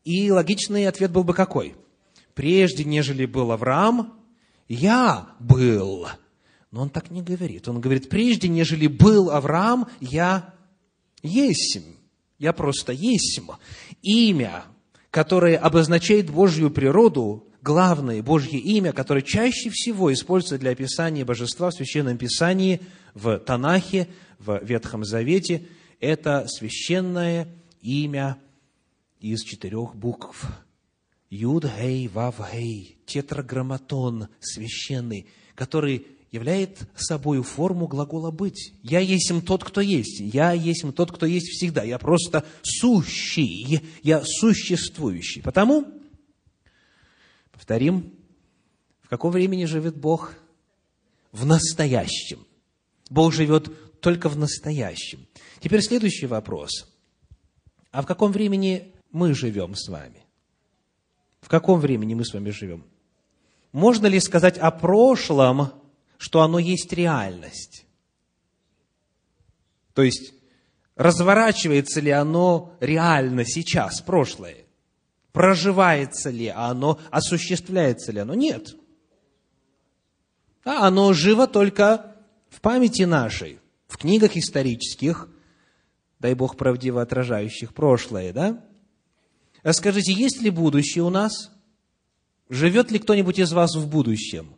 И 0.03 0.31
логичный 0.31 0.87
ответ 0.87 1.11
был 1.11 1.23
бы 1.23 1.33
какой? 1.33 1.75
Прежде, 2.33 2.83
нежели 2.83 3.25
был 3.25 3.51
Авраам, 3.51 4.13
я 4.67 5.29
был. 5.39 6.07
Но 6.71 6.83
он 6.83 6.89
так 6.89 7.11
не 7.11 7.21
говорит. 7.21 7.67
Он 7.67 7.81
говорит, 7.81 8.09
прежде, 8.09 8.47
нежели 8.47 8.87
был 8.87 9.29
Авраам, 9.29 9.87
я 9.99 10.53
есмь. 11.21 11.95
Я 12.39 12.53
просто 12.53 12.93
есмь. 12.93 13.49
Имя, 14.01 14.63
которое 15.09 15.57
обозначает 15.57 16.29
Божью 16.29 16.71
природу, 16.71 17.50
главное 17.61 18.21
Божье 18.23 18.59
имя, 18.59 18.93
которое 18.93 19.21
чаще 19.21 19.69
всего 19.69 20.11
используется 20.13 20.57
для 20.57 20.71
описания 20.71 21.25
божества 21.25 21.69
в 21.69 21.73
Священном 21.73 22.17
Писании, 22.17 22.81
в 23.13 23.39
Танахе, 23.39 24.07
в 24.39 24.63
Ветхом 24.63 25.05
Завете, 25.05 25.67
это 25.99 26.45
священное 26.47 27.47
имя 27.81 28.37
из 29.19 29.43
четырех 29.43 29.95
букв. 29.95 30.47
Юд, 31.29 31.65
Гей, 31.79 32.07
Вав, 32.07 32.41
Гей, 32.51 32.97
тетраграмматон 33.05 34.27
священный, 34.39 35.27
который 35.55 36.07
являет 36.31 36.89
собой 36.95 37.43
форму 37.43 37.87
глагола 37.87 38.31
«быть». 38.31 38.73
«Я 38.81 38.99
есть 38.99 39.31
тот, 39.45 39.63
кто 39.63 39.81
есть». 39.81 40.19
«Я 40.19 40.53
есть 40.53 40.83
тот, 40.95 41.11
кто 41.11 41.25
есть 41.25 41.49
всегда». 41.49 41.83
Я 41.83 41.99
просто 41.99 42.45
сущий, 42.63 43.81
я 44.01 44.23
существующий. 44.25 45.41
Потому, 45.41 45.85
повторим, 47.61 48.11
в 49.03 49.07
каком 49.07 49.31
времени 49.31 49.65
живет 49.65 49.95
Бог? 49.95 50.33
В 51.31 51.45
настоящем. 51.45 52.47
Бог 53.11 53.33
живет 53.33 54.01
только 54.01 54.29
в 54.29 54.37
настоящем. 54.37 55.27
Теперь 55.59 55.81
следующий 55.83 56.25
вопрос. 56.25 56.91
А 57.91 58.01
в 58.01 58.07
каком 58.07 58.31
времени 58.31 58.95
мы 59.11 59.35
живем 59.35 59.75
с 59.75 59.89
вами? 59.89 60.25
В 61.39 61.49
каком 61.49 61.79
времени 61.79 62.15
мы 62.15 62.25
с 62.25 62.33
вами 62.33 62.49
живем? 62.49 62.83
Можно 63.73 64.07
ли 64.07 64.19
сказать 64.19 64.57
о 64.57 64.71
прошлом, 64.71 65.71
что 66.17 66.41
оно 66.41 66.57
есть 66.57 66.91
реальность? 66.91 67.85
То 69.93 70.01
есть, 70.01 70.33
разворачивается 70.95 72.01
ли 72.01 72.09
оно 72.09 72.75
реально 72.79 73.45
сейчас, 73.45 74.01
прошлое? 74.01 74.60
Проживается 75.31 76.29
ли 76.29 76.47
оно, 76.47 76.99
осуществляется 77.09 78.11
ли 78.11 78.19
оно? 78.19 78.33
Нет. 78.33 78.75
А 80.63 80.87
оно 80.87 81.13
живо 81.13 81.47
только 81.47 82.15
в 82.49 82.59
памяти 82.61 83.03
нашей, 83.03 83.59
в 83.87 83.97
книгах 83.97 84.35
исторических, 84.35 85.29
дай 86.19 86.33
Бог 86.33 86.57
правдиво 86.57 87.01
отражающих 87.01 87.73
прошлое, 87.73 88.33
да? 88.33 88.63
А 89.63 89.73
скажите, 89.73 90.11
есть 90.11 90.41
ли 90.41 90.49
будущее 90.49 91.03
у 91.03 91.09
нас? 91.09 91.51
Живет 92.49 92.91
ли 92.91 92.99
кто-нибудь 92.99 93.39
из 93.39 93.53
вас 93.53 93.75
в 93.75 93.87
будущем? 93.87 94.55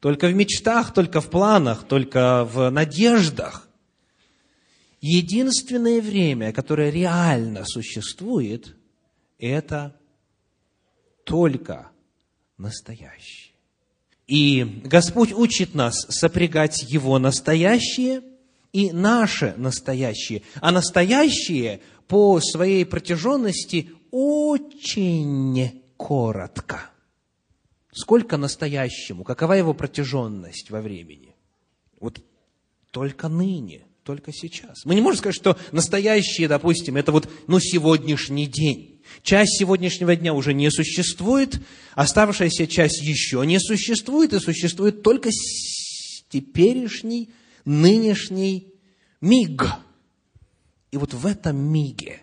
Только 0.00 0.28
в 0.28 0.34
мечтах, 0.34 0.94
только 0.94 1.20
в 1.20 1.30
планах, 1.30 1.84
только 1.86 2.44
в 2.44 2.70
надеждах. 2.70 3.68
Единственное 5.00 6.00
время, 6.00 6.52
которое 6.52 6.90
реально 6.90 7.64
существует, 7.66 8.76
это 9.48 9.96
только 11.24 11.90
настоящее. 12.58 13.52
И 14.26 14.64
Господь 14.84 15.32
учит 15.32 15.74
нас 15.74 16.06
сопрягать 16.08 16.84
Его 16.84 17.18
настоящее 17.18 18.22
и 18.72 18.92
наше 18.92 19.54
настоящее. 19.56 20.42
А 20.60 20.70
настоящее 20.70 21.80
по 22.06 22.40
своей 22.40 22.86
протяженности 22.86 23.90
очень 24.10 25.82
коротко. 25.96 26.90
Сколько 27.92 28.36
настоящему? 28.36 29.24
Какова 29.24 29.52
его 29.54 29.74
протяженность 29.74 30.70
во 30.70 30.80
времени? 30.80 31.34
Вот 32.00 32.22
только 32.90 33.28
ныне, 33.28 33.86
только 34.02 34.32
сейчас. 34.32 34.84
Мы 34.84 34.94
не 34.94 35.00
можем 35.00 35.18
сказать, 35.18 35.36
что 35.36 35.58
настоящее, 35.72 36.48
допустим, 36.48 36.96
это 36.96 37.12
вот, 37.12 37.28
ну, 37.48 37.60
сегодняшний 37.60 38.46
день. 38.46 38.91
Часть 39.22 39.58
сегодняшнего 39.58 40.16
дня 40.16 40.34
уже 40.34 40.54
не 40.54 40.70
существует, 40.70 41.60
оставшаяся 41.94 42.66
часть 42.66 43.02
еще 43.02 43.44
не 43.46 43.58
существует, 43.58 44.32
и 44.32 44.40
существует 44.40 45.02
только 45.02 45.30
теперешний, 46.28 47.30
нынешний 47.64 48.72
миг– 49.20 49.66
и 50.92 50.98
вот 50.98 51.14
в 51.14 51.26
этом 51.26 51.56
миге 51.56 52.22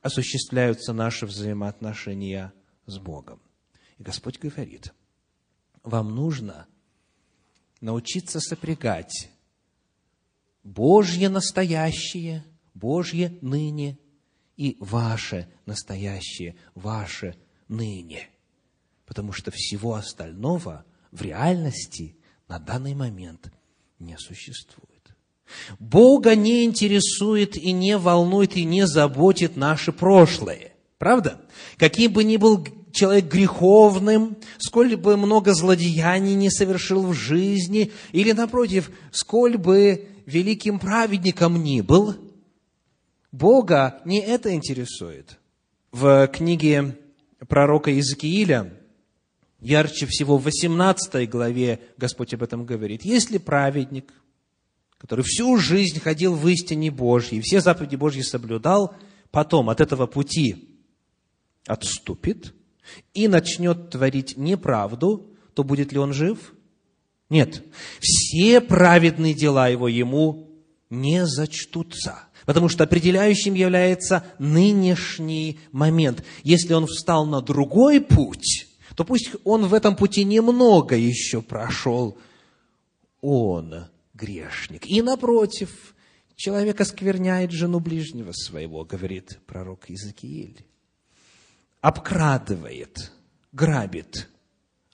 осуществляются 0.00 0.92
наши 0.92 1.26
взаимоотношения 1.26 2.54
с 2.86 2.98
Богом. 2.98 3.40
И 3.98 4.02
Господь 4.02 4.38
говорит, 4.38 4.94
вам 5.82 6.14
нужно 6.14 6.66
научиться 7.80 8.40
сопрягать 8.40 9.30
Божье 10.62 11.28
настоящее, 11.28 12.44
Божье 12.72 13.36
ныне 13.42 13.98
и 14.56 14.76
ваше 14.80 15.48
настоящее, 15.66 16.56
ваше 16.74 17.36
ныне. 17.68 18.28
Потому 19.06 19.32
что 19.32 19.50
всего 19.50 19.94
остального 19.94 20.84
в 21.10 21.22
реальности 21.22 22.16
на 22.48 22.58
данный 22.58 22.94
момент 22.94 23.52
не 23.98 24.16
существует. 24.18 24.90
Бога 25.78 26.34
не 26.34 26.64
интересует 26.64 27.56
и 27.56 27.72
не 27.72 27.98
волнует 27.98 28.56
и 28.56 28.64
не 28.64 28.86
заботит 28.86 29.56
наше 29.56 29.92
прошлое. 29.92 30.72
Правда? 30.98 31.40
Каким 31.76 32.12
бы 32.12 32.24
ни 32.24 32.36
был 32.36 32.66
человек 32.92 33.26
греховным, 33.26 34.36
сколь 34.58 34.96
бы 34.96 35.16
много 35.16 35.52
злодеяний 35.52 36.34
не 36.34 36.50
совершил 36.50 37.02
в 37.08 37.12
жизни, 37.12 37.92
или, 38.12 38.32
напротив, 38.32 38.90
сколь 39.10 39.58
бы 39.58 40.08
великим 40.26 40.78
праведником 40.78 41.62
ни 41.62 41.80
был, 41.80 42.14
Бога 43.34 44.00
не 44.04 44.20
это 44.20 44.54
интересует. 44.54 45.40
В 45.90 46.28
книге 46.28 46.96
пророка 47.48 47.90
Иезекииля, 47.90 48.72
ярче 49.58 50.06
всего 50.06 50.38
в 50.38 50.44
18 50.44 51.28
главе 51.28 51.80
Господь 51.96 52.32
об 52.32 52.44
этом 52.44 52.64
говорит. 52.64 53.04
Если 53.04 53.38
праведник, 53.38 54.12
который 54.98 55.24
всю 55.24 55.56
жизнь 55.56 55.98
ходил 55.98 56.36
в 56.36 56.46
истине 56.46 56.92
Божьей, 56.92 57.40
все 57.40 57.60
заповеди 57.60 57.96
Божьи 57.96 58.22
соблюдал, 58.22 58.94
потом 59.32 59.68
от 59.68 59.80
этого 59.80 60.06
пути 60.06 60.68
отступит 61.66 62.54
и 63.14 63.26
начнет 63.26 63.90
творить 63.90 64.36
неправду, 64.36 65.34
то 65.54 65.64
будет 65.64 65.90
ли 65.90 65.98
он 65.98 66.12
жив? 66.12 66.54
Нет. 67.30 67.64
Все 67.98 68.60
праведные 68.60 69.34
дела 69.34 69.66
его 69.66 69.88
ему 69.88 70.52
не 70.88 71.26
зачтутся. 71.26 72.28
Потому 72.46 72.68
что 72.68 72.84
определяющим 72.84 73.54
является 73.54 74.24
нынешний 74.38 75.58
момент. 75.72 76.24
Если 76.42 76.74
он 76.74 76.86
встал 76.86 77.26
на 77.26 77.40
другой 77.40 78.00
путь, 78.00 78.68
то 78.96 79.04
пусть 79.04 79.30
он 79.44 79.66
в 79.66 79.74
этом 79.74 79.96
пути 79.96 80.24
немного 80.24 80.96
еще 80.96 81.42
прошел. 81.42 82.18
Он 83.20 83.86
грешник. 84.12 84.86
И 84.86 85.00
напротив, 85.02 85.94
человек 86.36 86.80
оскверняет 86.80 87.50
жену 87.50 87.80
ближнего 87.80 88.32
своего, 88.32 88.84
говорит 88.84 89.38
пророк 89.46 89.88
Иезекииль 89.88 90.64
обкрадывает, 91.84 93.12
грабит, 93.52 94.30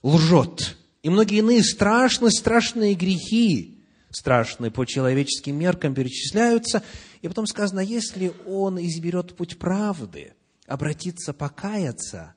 лжет. 0.02 0.76
И 1.04 1.08
многие 1.08 1.38
иные 1.38 1.62
страшные, 1.62 2.32
страшные 2.32 2.94
грехи, 2.94 3.78
страшные 4.10 4.72
по 4.72 4.84
человеческим 4.84 5.56
меркам 5.56 5.94
перечисляются. 5.94 6.82
И 7.22 7.28
потом 7.28 7.46
сказано, 7.46 7.80
если 7.80 8.32
он 8.46 8.78
изберет 8.78 9.36
путь 9.36 9.58
правды, 9.58 10.34
обратиться, 10.66 11.32
покаяться, 11.34 12.34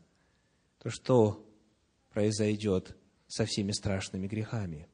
то 0.82 0.90
что 0.90 1.46
произойдет 2.12 2.96
со 3.28 3.46
всеми 3.46 3.72
страшными 3.72 4.28
грехами? 4.28 4.88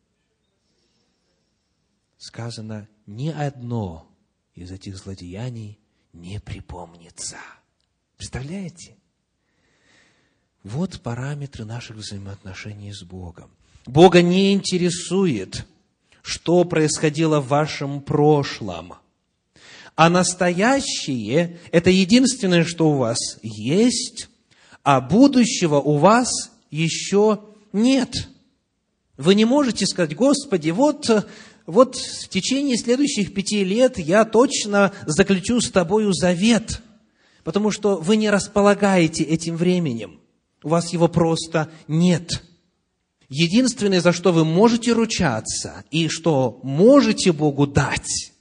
Сказано, 2.18 2.88
ни 3.08 3.30
одно 3.30 4.08
из 4.54 4.72
этих 4.72 4.98
злодеяний 4.98 5.80
не 6.14 6.40
припомнится. 6.40 7.38
Представляете? 8.18 8.98
Вот 10.64 11.02
параметры 11.02 11.66
наших 11.66 11.98
взаимоотношений 11.98 12.94
с 12.94 13.02
Богом. 13.04 13.50
Бога 13.86 14.22
не 14.22 14.54
интересует, 14.54 15.66
что 16.22 16.66
происходило 16.66 17.40
в 17.40 17.48
вашем 17.48 18.02
прошлом. 18.02 18.96
А 20.00 20.10
настоящее– 20.10 21.60
это 21.74 21.90
единственное, 21.90 22.64
что 22.64 22.92
у 22.92 22.94
вас 22.96 23.18
есть, 23.42 24.30
а 24.82 25.02
будущего 25.02 25.76
у 25.76 25.98
вас 25.98 26.52
еще 26.72 27.42
нет. 27.74 28.30
Вы 29.18 29.36
не 29.36 29.44
можете 29.44 29.86
сказать, 29.86 30.16
Господи, 30.16 30.70
вот, 30.70 31.28
вот 31.66 31.98
в 31.98 32.30
течение 32.30 32.78
следующих 32.78 33.34
пяти 33.34 33.66
лет 33.66 34.00
я 34.00 34.24
точно 34.24 34.94
заключу 35.06 35.60
с 35.60 35.70
Тобою 35.70 36.14
завет, 36.14 36.82
потому 37.44 37.70
что 37.70 37.98
вы 37.98 38.16
не 38.16 38.30
располагаете 38.30 39.26
этим 39.26 39.58
временем. 39.58 40.22
У 40.64 40.70
вас 40.70 40.94
его 40.94 41.10
просто 41.10 41.70
нет. 41.90 42.46
Единственное, 43.28 44.00
за 44.00 44.14
что 44.14 44.32
вы 44.32 44.46
можете 44.46 44.94
ручаться 44.94 45.84
и 45.92 46.08
что 46.08 46.62
можете 46.64 47.34
Богу 47.34 47.68
дать, 47.68 48.32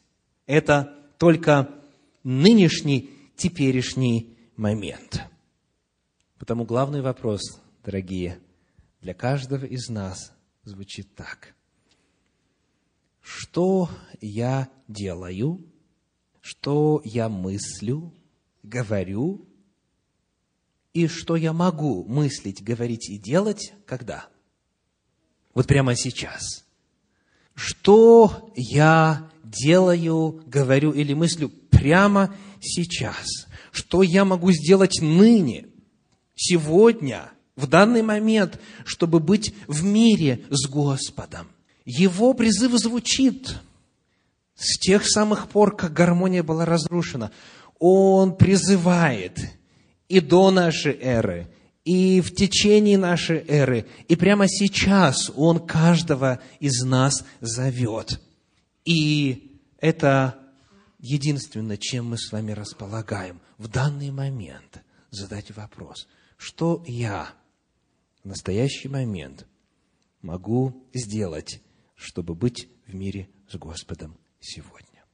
это 0.46 0.94
только 1.18 1.68
нынешний, 2.22 3.10
теперешний 3.36 4.36
момент. 4.56 5.22
Потому 6.38 6.64
главный 6.64 7.02
вопрос, 7.02 7.60
дорогие, 7.84 8.40
для 9.00 9.14
каждого 9.14 9.64
из 9.64 9.88
нас 9.88 10.32
звучит 10.62 11.14
так. 11.14 11.54
Что 13.20 13.90
я 14.20 14.68
делаю, 14.86 15.60
что 16.40 17.02
я 17.04 17.28
мыслю, 17.28 18.12
говорю 18.62 19.46
и 20.94 21.06
что 21.06 21.36
я 21.36 21.52
могу 21.52 22.04
мыслить, 22.04 22.62
говорить 22.62 23.10
и 23.10 23.18
делать, 23.18 23.74
когда? 23.86 24.28
Вот 25.52 25.66
прямо 25.66 25.94
сейчас. 25.94 26.64
Что 27.54 28.52
я 28.54 29.30
делаю, 29.50 30.42
говорю 30.46 30.92
или 30.92 31.14
мыслю 31.14 31.50
прямо 31.70 32.34
сейчас? 32.60 33.46
Что 33.72 34.02
я 34.02 34.24
могу 34.24 34.52
сделать 34.52 35.00
ныне, 35.00 35.66
сегодня, 36.34 37.30
в 37.56 37.66
данный 37.66 38.02
момент, 38.02 38.60
чтобы 38.84 39.20
быть 39.20 39.54
в 39.66 39.84
мире 39.84 40.44
с 40.50 40.68
Господом? 40.68 41.48
Его 41.84 42.34
призыв 42.34 42.72
звучит 42.72 43.56
с 44.54 44.78
тех 44.78 45.06
самых 45.06 45.48
пор, 45.48 45.76
как 45.76 45.92
гармония 45.92 46.42
была 46.42 46.64
разрушена. 46.64 47.30
Он 47.78 48.36
призывает– 48.36 49.38
и 50.08 50.20
до 50.20 50.50
нашей 50.50 50.98
эры, 51.00 51.48
и 51.84 52.20
в 52.20 52.34
течение 52.34 52.98
нашей 52.98 53.44
эры, 53.46 53.86
и 54.08 54.16
прямо 54.16 54.48
сейчас 54.48 55.30
Он 55.36 55.60
каждого 55.60 56.40
из 56.60 56.82
нас 56.82 57.24
зовет. 57.40 58.20
И 58.88 59.60
это 59.76 60.38
единственное, 60.98 61.76
чем 61.76 62.06
мы 62.06 62.16
с 62.16 62.32
вами 62.32 62.52
располагаем 62.52 63.42
в 63.58 63.68
данный 63.68 64.10
момент, 64.10 64.82
задать 65.10 65.54
вопрос, 65.54 66.08
что 66.38 66.82
я 66.86 67.34
в 68.24 68.28
настоящий 68.28 68.88
момент 68.88 69.46
могу 70.22 70.88
сделать, 70.94 71.60
чтобы 71.96 72.34
быть 72.34 72.66
в 72.86 72.94
мире 72.94 73.28
с 73.50 73.56
Господом 73.56 74.16
сегодня. 74.40 75.04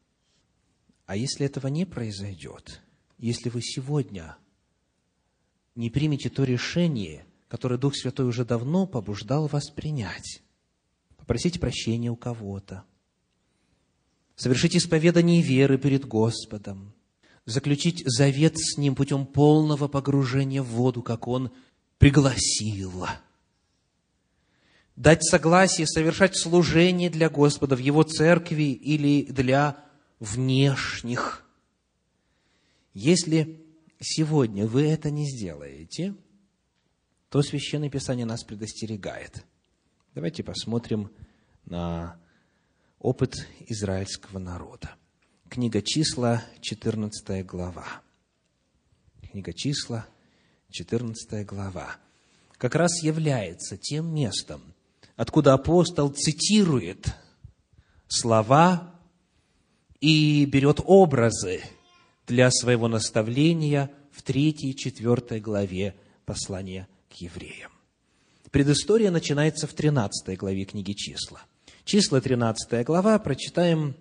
А 1.07 1.17
если 1.17 1.45
этого 1.45 1.67
не 1.67 1.85
произойдет, 1.85 2.81
если 3.19 3.49
вы 3.49 3.61
сегодня 3.61 4.37
не 5.75 5.91
примете 5.91 6.31
то 6.31 6.45
решение, 6.45 7.27
которое 7.49 7.79
Дух 7.79 7.97
Святой 7.97 8.27
уже 8.27 8.45
давно 8.45 8.87
побуждал 8.87 9.49
вас 9.49 9.69
принять. 9.71 10.43
Попросите 11.17 11.59
прощения 11.59 12.13
у 12.13 12.17
кого-то. 12.17 12.85
Совершить 14.37 14.77
исповедание 14.77 15.41
веры 15.43 15.79
перед 15.79 16.07
Господом. 16.07 16.93
Заключить 17.47 18.03
завет 18.07 18.55
с 18.57 18.79
Ним 18.79 18.95
путем 18.95 19.27
полного 19.27 19.87
погружения 19.87 20.63
в 20.63 20.67
воду, 20.67 21.03
как 21.03 21.29
Он 21.29 21.53
пригласил. 21.99 23.07
Дать 24.97 25.25
согласие 25.25 25.87
совершать 25.87 26.37
служение 26.37 27.11
для 27.11 27.29
Господа 27.29 27.77
в 27.77 27.81
Его 27.81 28.03
церкви 28.03 28.73
или 28.73 29.25
для 29.31 29.85
внешних. 30.21 31.45
Если 32.93 33.61
сегодня 34.01 34.67
вы 34.67 34.87
это 34.87 35.11
не 35.11 35.29
сделаете, 35.29 36.15
то 37.29 37.43
Священное 37.43 37.91
Писание 37.91 38.27
нас 38.27 38.45
предостерегает. 38.45 39.45
Давайте 40.15 40.45
посмотрим 40.45 41.11
на 41.67 42.21
опыт 43.05 43.47
израильского 43.69 44.39
народа. 44.39 44.95
Книга 45.51 45.83
числа, 45.83 46.43
14 46.63 47.45
глава. 47.45 47.87
Книга 49.31 49.53
числа, 49.53 50.07
14 50.71 51.45
глава. 51.45 51.97
Как 52.57 52.75
раз 52.75 53.03
является 53.03 53.77
тем 53.77 54.15
местом, 54.15 54.63
откуда 55.17 55.53
апостол 55.53 56.09
цитирует 56.09 57.15
слова 58.09 58.95
и 60.01 60.47
берет 60.47 60.81
образы 60.83 61.61
для 62.27 62.51
своего 62.51 62.89
наставления 62.89 63.91
в 64.13 64.23
3 64.23 64.51
и 64.51 64.75
4 64.75 65.41
главе 65.41 65.95
послания 66.25 66.89
к 67.11 67.17
евреям. 67.17 67.71
Предыстория 68.51 69.11
начинается 69.11 69.67
в 69.67 69.75
13 69.75 70.39
главе 70.39 70.65
книги 70.65 70.93
«Числа». 70.93 71.43
Числа 71.85 72.23
13 72.23 72.83
глава, 72.87 73.19
прочитаем 73.19 73.95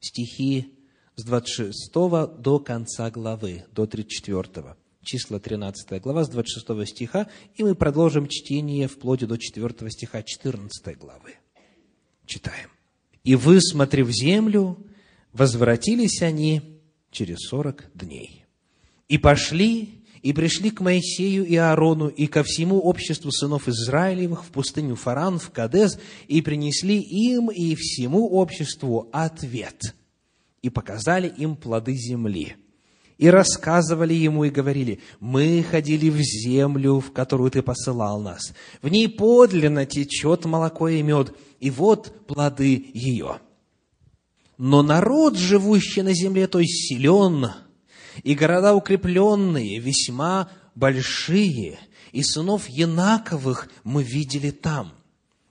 стихи 0.00 0.74
с 1.14 1.24
26 1.24 1.92
до 1.94 2.58
конца 2.58 3.10
главы, 3.12 3.64
до 3.72 3.86
34. 3.86 4.76
Числа 5.04 5.38
13 5.38 6.02
глава, 6.02 6.24
с 6.24 6.28
26 6.28 6.88
стиха, 6.88 7.28
и 7.54 7.62
мы 7.62 7.76
продолжим 7.76 8.26
чтение 8.26 8.88
вплоть 8.88 9.24
до 9.24 9.36
4 9.36 9.90
стиха 9.90 10.24
14 10.24 10.98
главы. 10.98 11.36
Читаем. 12.26 12.70
«И, 13.22 13.36
высмотрев 13.36 14.10
землю, 14.10 14.84
возвратились 15.32 16.22
они 16.22 16.80
через 17.12 17.38
сорок 17.48 17.84
дней. 17.94 18.46
И 19.06 19.16
пошли 19.16 19.97
и 20.22 20.32
пришли 20.32 20.70
к 20.70 20.80
Моисею 20.80 21.46
и 21.46 21.56
Аарону 21.56 22.08
и 22.08 22.26
ко 22.26 22.42
всему 22.42 22.78
обществу 22.80 23.30
сынов 23.30 23.68
Израилевых 23.68 24.44
в 24.44 24.48
пустыню 24.48 24.96
Фаран, 24.96 25.38
в 25.38 25.50
Кадез, 25.50 25.98
и 26.26 26.42
принесли 26.42 27.00
им 27.00 27.50
и 27.50 27.74
всему 27.74 28.28
обществу 28.28 29.08
ответ, 29.12 29.94
и 30.62 30.70
показали 30.70 31.28
им 31.28 31.56
плоды 31.56 31.94
земли. 31.94 32.56
И 33.18 33.28
рассказывали 33.28 34.14
ему 34.14 34.44
и 34.44 34.50
говорили, 34.50 35.00
мы 35.18 35.64
ходили 35.68 36.08
в 36.08 36.20
землю, 36.20 37.00
в 37.00 37.12
которую 37.12 37.50
ты 37.50 37.62
посылал 37.62 38.20
нас. 38.20 38.52
В 38.80 38.88
ней 38.88 39.08
подлинно 39.08 39.86
течет 39.86 40.44
молоко 40.44 40.88
и 40.88 41.02
мед, 41.02 41.34
и 41.58 41.68
вот 41.68 42.26
плоды 42.28 42.90
ее. 42.94 43.40
Но 44.56 44.82
народ, 44.82 45.36
живущий 45.36 46.02
на 46.02 46.14
земле, 46.14 46.46
то 46.46 46.60
есть 46.60 46.88
силен, 46.88 47.50
и 48.22 48.34
города 48.34 48.74
укрепленные, 48.74 49.78
весьма 49.78 50.50
большие, 50.74 51.78
и 52.12 52.22
сынов 52.22 52.68
Янаковых 52.68 53.68
мы 53.84 54.02
видели 54.02 54.50
там. 54.50 54.92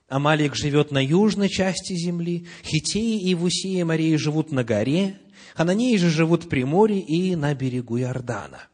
Амалик 0.08 0.54
живет 0.54 0.90
на 0.90 1.04
южной 1.04 1.48
части 1.48 1.92
земли, 1.94 2.46
Хитеи 2.64 3.20
и 3.20 3.34
Вусии 3.34 3.82
Марии 3.82 4.16
живут 4.16 4.52
на 4.52 4.64
горе, 4.64 5.18
Хананеи 5.54 5.96
же 5.96 6.08
живут 6.08 6.48
при 6.48 6.64
море 6.64 6.98
и 7.00 7.36
на 7.36 7.54
берегу 7.54 7.98
Иордана. 7.98 8.68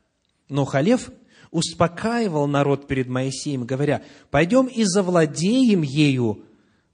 Но 0.49 0.65
Халев 0.65 1.11
успокаивал 1.51 2.47
народ 2.47 2.87
перед 2.87 3.09
Моисеем, 3.09 3.65
говоря, 3.65 4.03
«Пойдем 4.31 4.67
и 4.67 4.85
завладеем 4.85 5.83
ею, 5.83 6.45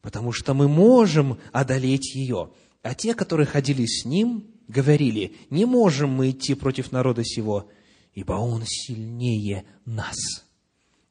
потому 0.01 0.33
что 0.33 0.55
мы 0.55 0.69
можем 0.69 1.39
одолеть 1.53 2.15
ее». 2.15 2.51
А 2.83 2.95
те, 2.95 3.15
которые 3.15 3.47
ходили 3.47 3.85
с 3.85 4.05
ним, 4.05 4.45
говорили, 4.71 5.37
не 5.51 5.65
можем 5.65 6.11
мы 6.11 6.31
идти 6.31 6.55
против 6.55 6.93
народа 6.93 7.25
сего, 7.25 7.69
ибо 8.15 8.35
он 8.35 8.63
сильнее 8.67 9.65
нас. 9.85 10.17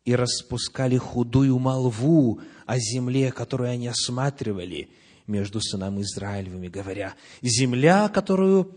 И 0.06 0.16
распускали 0.16 0.98
худую 0.98 1.60
молву 1.60 2.42
о 2.66 2.80
земле, 2.80 3.32
которую 3.32 3.70
они 3.70 3.88
осматривали 3.88 4.90
между 5.28 5.62
сынами 5.62 6.02
Израилевыми, 6.02 6.68
говоря, 6.68 7.14
земля, 7.42 8.10
которую 8.10 8.76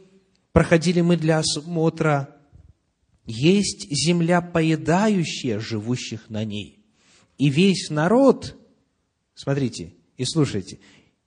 проходили 0.53 1.01
мы 1.01 1.17
для 1.17 1.39
осмотра, 1.39 2.37
есть 3.25 3.87
земля, 3.91 4.43
поедающая 4.43 5.61
живущих 5.61 6.29
на 6.29 6.45
ней. 6.45 6.85
И 7.39 7.49
весь 7.49 7.89
народ, 7.89 8.57
смотрите 9.35 9.95
и 10.17 10.25
слушайте, 10.25 10.81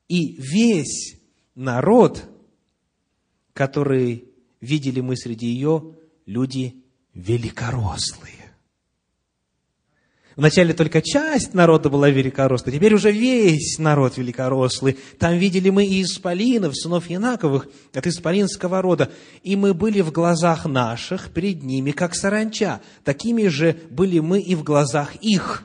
и 0.08 0.34
весь 0.34 1.20
народ 1.56 2.30
которые 3.56 4.26
видели 4.60 5.00
мы 5.00 5.16
среди 5.16 5.48
ее, 5.48 5.96
люди 6.26 6.84
великорослые. 7.14 8.34
Вначале 10.36 10.74
только 10.74 11.02
часть 11.02 11.54
народа 11.54 11.90
была 11.90 12.10
великорослой, 12.10 12.74
теперь 12.74 12.94
уже 12.94 13.14
весь 13.14 13.80
народ 13.80 14.18
великорослый. 14.18 14.98
Там 15.18 15.38
видели 15.38 15.70
мы 15.70 15.86
и 15.86 16.04
исполинов, 16.04 16.76
сынов 16.76 17.10
Янаковых, 17.10 17.70
от 17.94 18.06
исполинского 18.06 18.82
рода. 18.82 19.10
И 19.44 19.56
мы 19.56 19.74
были 19.74 20.02
в 20.02 20.12
глазах 20.12 20.66
наших 20.66 21.32
перед 21.32 21.64
ними, 21.64 21.92
как 21.92 22.14
саранча. 22.14 22.82
Такими 23.06 23.48
же 23.48 23.78
были 23.90 24.20
мы 24.20 24.42
и 24.42 24.56
в 24.56 24.64
глазах 24.64 25.16
их. 25.22 25.64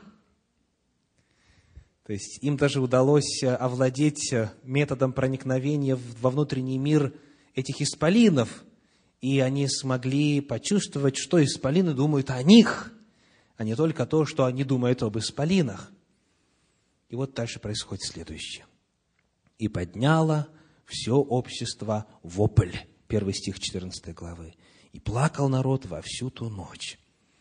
То 2.07 2.13
есть 2.13 2.41
им 2.41 2.55
даже 2.55 2.79
удалось 2.79 3.43
овладеть 3.43 4.33
методом 4.63 5.11
проникновения 5.11 5.99
во 6.21 6.29
внутренний 6.29 6.77
мир– 6.77 7.11
этих 7.55 7.81
исполинов, 7.81 8.63
и 9.21 9.39
они 9.39 9.67
смогли 9.67 10.41
почувствовать, 10.41 11.17
что 11.17 11.43
исполины 11.43 11.93
думают 11.93 12.29
о 12.29 12.41
них, 12.43 12.93
а 13.57 13.63
не 13.63 13.75
только 13.75 14.05
то, 14.05 14.25
что 14.25 14.45
они 14.45 14.63
думают 14.63 15.03
об 15.03 15.17
исполинах. 15.17 15.91
И 17.09 17.15
вот 17.15 17.33
дальше 17.33 17.59
происходит 17.59 18.03
следующее. 18.03 18.65
«И 19.59 19.67
подняло 19.67 20.47
все 20.85 21.15
общество 21.15 22.07
вопль». 22.23 22.75
Первый 23.07 23.33
стих 23.33 23.59
14 23.59 24.15
главы. 24.15 24.55
«И 24.93 24.99
плакал 24.99 25.49
народ 25.49 25.85
во 25.85 26.01
всю 26.01 26.29
ту 26.29 26.49
ночь. 26.49 26.97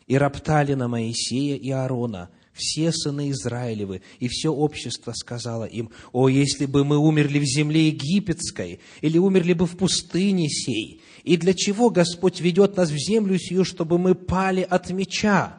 И 0.07 0.19
роптали 0.19 0.75
на 0.75 0.89
Моисея 0.89 1.57
и 1.57 1.71
Аарона, 1.71 2.31
все 2.61 2.93
сыны 2.93 3.31
Израилевы, 3.31 4.03
и 4.19 4.29
все 4.29 4.51
общество 4.51 5.13
сказало 5.13 5.65
им, 5.65 5.91
«О, 6.13 6.29
если 6.29 6.67
бы 6.67 6.85
мы 6.85 6.99
умерли 6.99 7.39
в 7.39 7.45
земле 7.45 7.89
египетской, 7.89 8.81
или 9.01 9.19
умерли 9.19 9.55
бы 9.55 9.67
в 9.67 9.77
пустыне 9.77 10.49
сей, 10.49 11.01
и 11.25 11.37
для 11.37 11.55
чего 11.55 11.91
Господь 11.91 12.41
ведет 12.41 12.77
нас 12.77 12.91
в 12.91 12.97
землю 12.97 13.39
сию, 13.39 13.65
чтобы 13.65 13.99
мы 13.99 14.15
пали 14.15 14.61
от 14.61 14.91
меча? 14.91 15.57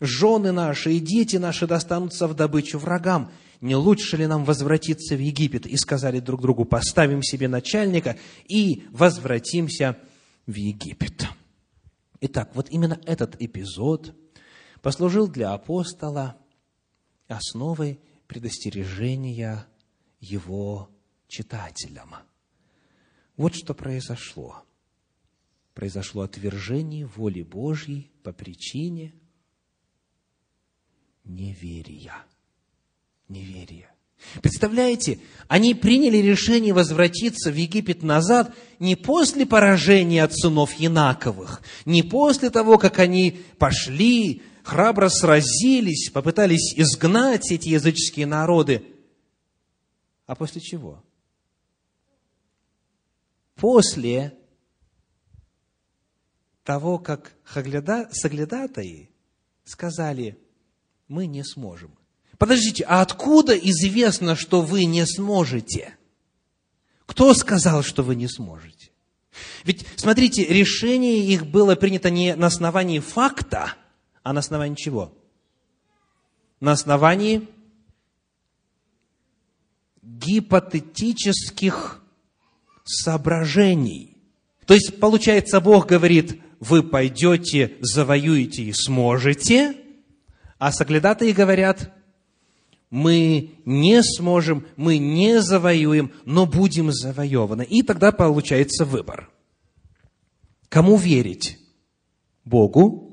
Жены 0.00 0.52
наши 0.52 0.94
и 0.94 1.00
дети 1.00 1.36
наши 1.36 1.66
достанутся 1.66 2.28
в 2.28 2.34
добычу 2.34 2.78
врагам. 2.78 3.30
Не 3.60 3.76
лучше 3.76 4.16
ли 4.16 4.26
нам 4.26 4.44
возвратиться 4.44 5.16
в 5.16 5.20
Египет?» 5.20 5.66
И 5.66 5.76
сказали 5.76 6.20
друг 6.20 6.42
другу, 6.42 6.64
«Поставим 6.64 7.22
себе 7.22 7.48
начальника 7.48 8.18
и 8.46 8.82
возвратимся 8.90 9.96
в 10.46 10.54
Египет». 10.54 11.28
Итак, 12.20 12.50
вот 12.54 12.68
именно 12.70 13.00
этот 13.04 13.34
эпизод 13.40 14.14
послужил 14.80 15.28
для 15.28 15.52
апостола 15.52 16.36
основой 17.36 18.00
предостережения 18.26 19.66
его 20.20 20.90
читателям. 21.28 22.14
Вот 23.36 23.54
что 23.54 23.74
произошло. 23.74 24.64
Произошло 25.74 26.22
отвержение 26.22 27.06
воли 27.06 27.42
Божьей 27.42 28.10
по 28.22 28.32
причине 28.32 29.14
неверия. 31.24 32.24
Неверия. 33.28 33.92
Представляете, 34.40 35.18
они 35.48 35.74
приняли 35.74 36.18
решение 36.18 36.72
возвратиться 36.72 37.50
в 37.50 37.56
Египет 37.56 38.02
назад 38.02 38.54
не 38.78 38.94
после 38.96 39.46
поражения 39.46 40.22
от 40.22 40.34
сынов 40.34 40.74
Янаковых, 40.74 41.62
не 41.84 42.02
после 42.02 42.50
того, 42.50 42.78
как 42.78 42.98
они 42.98 43.40
пошли 43.58 44.42
храбро 44.64 45.08
сразились, 45.08 46.10
попытались 46.10 46.74
изгнать 46.76 47.50
эти 47.50 47.68
языческие 47.68 48.26
народы. 48.26 48.84
А 50.26 50.34
после 50.34 50.60
чего? 50.60 51.02
После 53.56 54.36
того, 56.64 56.98
как 56.98 57.32
Хагляда, 57.44 58.08
Саглядатаи 58.12 59.10
сказали, 59.64 60.38
мы 61.08 61.26
не 61.26 61.44
сможем. 61.44 61.96
Подождите, 62.38 62.84
а 62.84 63.02
откуда 63.02 63.56
известно, 63.56 64.34
что 64.34 64.62
вы 64.62 64.84
не 64.84 65.06
сможете? 65.06 65.96
Кто 67.06 67.34
сказал, 67.34 67.82
что 67.82 68.02
вы 68.02 68.16
не 68.16 68.28
сможете? 68.28 68.90
Ведь, 69.64 69.86
смотрите, 69.96 70.44
решение 70.44 71.24
их 71.26 71.46
было 71.46 71.74
принято 71.76 72.10
не 72.10 72.34
на 72.34 72.48
основании 72.48 72.98
факта, 72.98 73.74
а 74.22 74.32
на 74.32 74.40
основании 74.40 74.76
чего? 74.76 75.12
На 76.60 76.72
основании 76.72 77.48
гипотетических 80.02 82.02
соображений. 82.84 84.16
То 84.66 84.74
есть, 84.74 84.98
получается, 85.00 85.60
Бог 85.60 85.86
говорит, 85.86 86.40
вы 86.60 86.82
пойдете, 86.82 87.76
завоюете 87.80 88.62
и 88.62 88.72
сможете, 88.72 89.76
а 90.58 90.70
соглядатые 90.70 91.32
говорят, 91.32 91.92
мы 92.90 93.54
не 93.64 94.02
сможем, 94.02 94.66
мы 94.76 94.98
не 94.98 95.40
завоюем, 95.40 96.12
но 96.24 96.46
будем 96.46 96.92
завоеваны. 96.92 97.64
И 97.64 97.82
тогда 97.82 98.12
получается 98.12 98.84
выбор. 98.84 99.30
Кому 100.68 100.96
верить? 100.96 101.58
Богу 102.44 103.11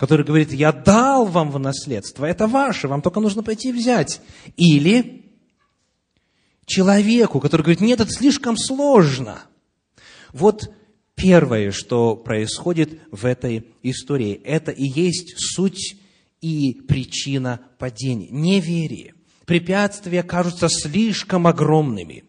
который 0.00 0.24
говорит, 0.24 0.50
я 0.50 0.72
дал 0.72 1.26
вам 1.26 1.50
в 1.50 1.58
наследство, 1.58 2.24
это 2.24 2.46
ваше, 2.46 2.88
вам 2.88 3.02
только 3.02 3.20
нужно 3.20 3.42
пойти 3.42 3.70
взять. 3.70 4.22
Или 4.56 5.26
человеку, 6.64 7.38
который 7.38 7.60
говорит, 7.60 7.82
нет, 7.82 8.00
это 8.00 8.10
слишком 8.10 8.56
сложно. 8.56 9.42
Вот 10.32 10.72
первое, 11.14 11.70
что 11.70 12.16
происходит 12.16 12.98
в 13.10 13.26
этой 13.26 13.74
истории, 13.82 14.40
это 14.42 14.70
и 14.70 14.84
есть 14.84 15.34
суть 15.36 15.98
и 16.40 16.80
причина 16.88 17.60
падения, 17.78 18.30
неверие. 18.30 19.12
препятствия 19.44 20.22
кажутся 20.22 20.70
слишком 20.70 21.46
огромными. 21.46 22.24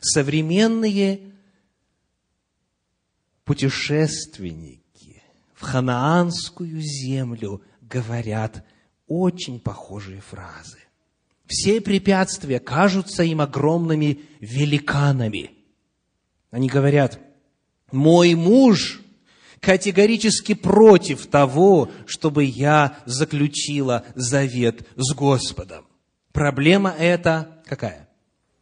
Современные 0.00 1.34
путешественники 3.44 4.79
в 5.60 5.62
ханаанскую 5.62 6.80
землю 6.80 7.60
говорят 7.82 8.64
очень 9.06 9.60
похожие 9.60 10.22
фразы. 10.22 10.78
Все 11.46 11.82
препятствия 11.82 12.60
кажутся 12.60 13.24
им 13.24 13.42
огромными 13.42 14.20
великанами. 14.40 15.50
Они 16.50 16.66
говорят, 16.66 17.20
мой 17.92 18.34
муж 18.34 19.02
категорически 19.60 20.54
против 20.54 21.26
того, 21.26 21.90
чтобы 22.06 22.44
я 22.44 22.98
заключила 23.04 24.06
завет 24.14 24.88
с 24.96 25.12
Господом. 25.12 25.84
Проблема 26.32 26.94
эта 26.98 27.62
какая? 27.66 28.08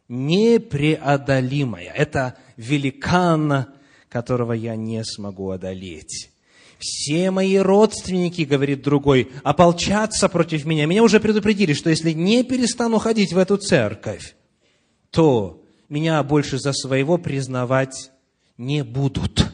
Непреодолимая. 0.09 1.93
Это 1.93 2.37
великан, 2.57 3.67
которого 4.09 4.51
я 4.51 4.75
не 4.75 5.05
смогу 5.05 5.51
одолеть. 5.51 6.31
Все 6.79 7.29
мои 7.29 7.57
родственники, 7.57 8.43
говорит 8.43 8.81
другой, 8.81 9.29
ополчатся 9.43 10.29
против 10.29 10.63
меня. 10.63 10.85
Меня 10.85 11.03
уже 11.03 11.19
предупредили, 11.19 11.73
что 11.73 11.89
если 11.89 12.13
не 12.13 12.43
перестану 12.45 12.99
ходить 12.99 13.33
в 13.33 13.37
эту 13.37 13.57
церковь, 13.57 14.37
то 15.11 15.61
меня 15.89 16.23
больше 16.23 16.57
за 16.57 16.71
своего 16.71 17.17
признавать 17.17 18.11
не 18.57 18.85
будут. 18.85 19.51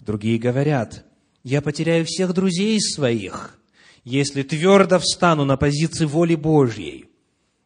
Другие 0.00 0.38
говорят, 0.38 1.04
я 1.44 1.60
потеряю 1.60 2.06
всех 2.06 2.32
друзей 2.32 2.80
своих, 2.80 3.58
если 4.02 4.42
твердо 4.42 4.98
встану 4.98 5.44
на 5.44 5.58
позиции 5.58 6.06
воли 6.06 6.36
Божьей, 6.36 7.10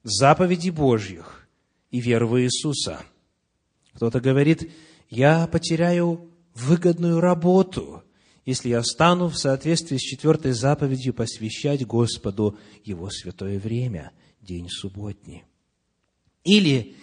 заповеди 0.02 0.70
Божьих 0.70 1.46
и 1.92 2.00
веры 2.00 2.26
в 2.26 2.40
Иисуса. 2.40 3.02
Кто-то 3.94 4.20
говорит, 4.20 4.72
я 5.10 5.46
потеряю 5.46 6.33
выгодную 6.54 7.20
работу, 7.20 8.02
если 8.44 8.70
я 8.70 8.82
стану 8.82 9.28
в 9.28 9.36
соответствии 9.36 9.96
с 9.96 10.00
четвертой 10.00 10.52
заповедью 10.52 11.14
посвящать 11.14 11.86
Господу 11.86 12.58
Его 12.84 13.10
святое 13.10 13.58
время, 13.58 14.12
день 14.40 14.68
субботний. 14.68 15.44
Или 16.44 16.96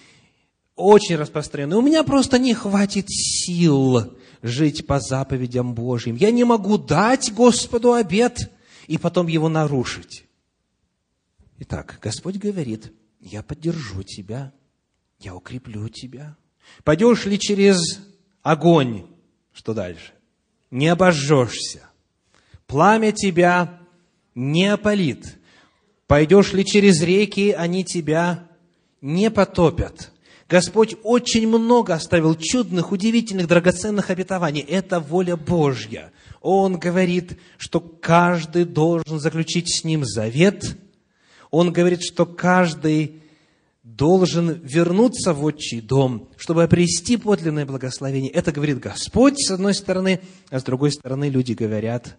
очень 0.75 1.15
распространенный, 1.15 1.77
у 1.77 1.81
меня 1.81 2.03
просто 2.03 2.39
не 2.39 2.53
хватит 2.53 3.05
сил 3.09 4.17
жить 4.41 4.87
по 4.87 4.99
заповедям 4.99 5.73
Божьим. 5.73 6.15
Я 6.15 6.31
не 6.31 6.43
могу 6.43 6.77
дать 6.77 7.33
Господу 7.33 7.93
обед 7.93 8.51
и 8.87 8.97
потом 8.97 9.27
его 9.27 9.49
нарушить. 9.49 10.25
Итак, 11.59 11.99
Господь 12.01 12.37
говорит, 12.37 12.91
я 13.19 13.43
поддержу 13.43 14.01
тебя, 14.03 14.51
я 15.19 15.35
укреплю 15.35 15.89
тебя. 15.89 16.35
Пойдешь 16.83 17.25
ли 17.25 17.37
через 17.37 17.99
огонь, 18.41 19.05
что 19.53 19.73
дальше? 19.73 20.13
Не 20.69 20.87
обожжешься. 20.87 21.81
Пламя 22.67 23.11
тебя 23.11 23.79
не 24.33 24.67
опалит. 24.67 25.37
Пойдешь 26.07 26.53
ли 26.53 26.65
через 26.65 27.01
реки, 27.01 27.51
они 27.51 27.83
тебя 27.83 28.47
не 29.01 29.29
потопят. 29.29 30.11
Господь 30.47 30.95
очень 31.03 31.47
много 31.47 31.93
оставил 31.93 32.35
чудных, 32.35 32.91
удивительных, 32.91 33.47
драгоценных 33.47 34.09
обетований. 34.09 34.59
Это 34.61 34.99
воля 34.99 35.37
Божья. 35.37 36.11
Он 36.41 36.77
говорит, 36.77 37.39
что 37.57 37.79
каждый 37.79 38.65
должен 38.65 39.19
заключить 39.19 39.73
с 39.73 39.85
ним 39.85 40.03
завет. 40.03 40.77
Он 41.51 41.71
говорит, 41.71 42.03
что 42.03 42.25
каждый 42.25 43.20
должен 43.97 44.53
вернуться 44.61 45.33
в 45.33 45.43
отчий 45.43 45.81
дом, 45.81 46.29
чтобы 46.37 46.63
обрести 46.63 47.17
подлинное 47.17 47.65
благословение. 47.65 48.31
Это 48.31 48.51
говорит 48.51 48.79
Господь, 48.79 49.35
с 49.37 49.51
одной 49.51 49.73
стороны, 49.73 50.21
а 50.49 50.59
с 50.59 50.63
другой 50.63 50.91
стороны 50.91 51.29
люди 51.29 51.53
говорят, 51.53 52.17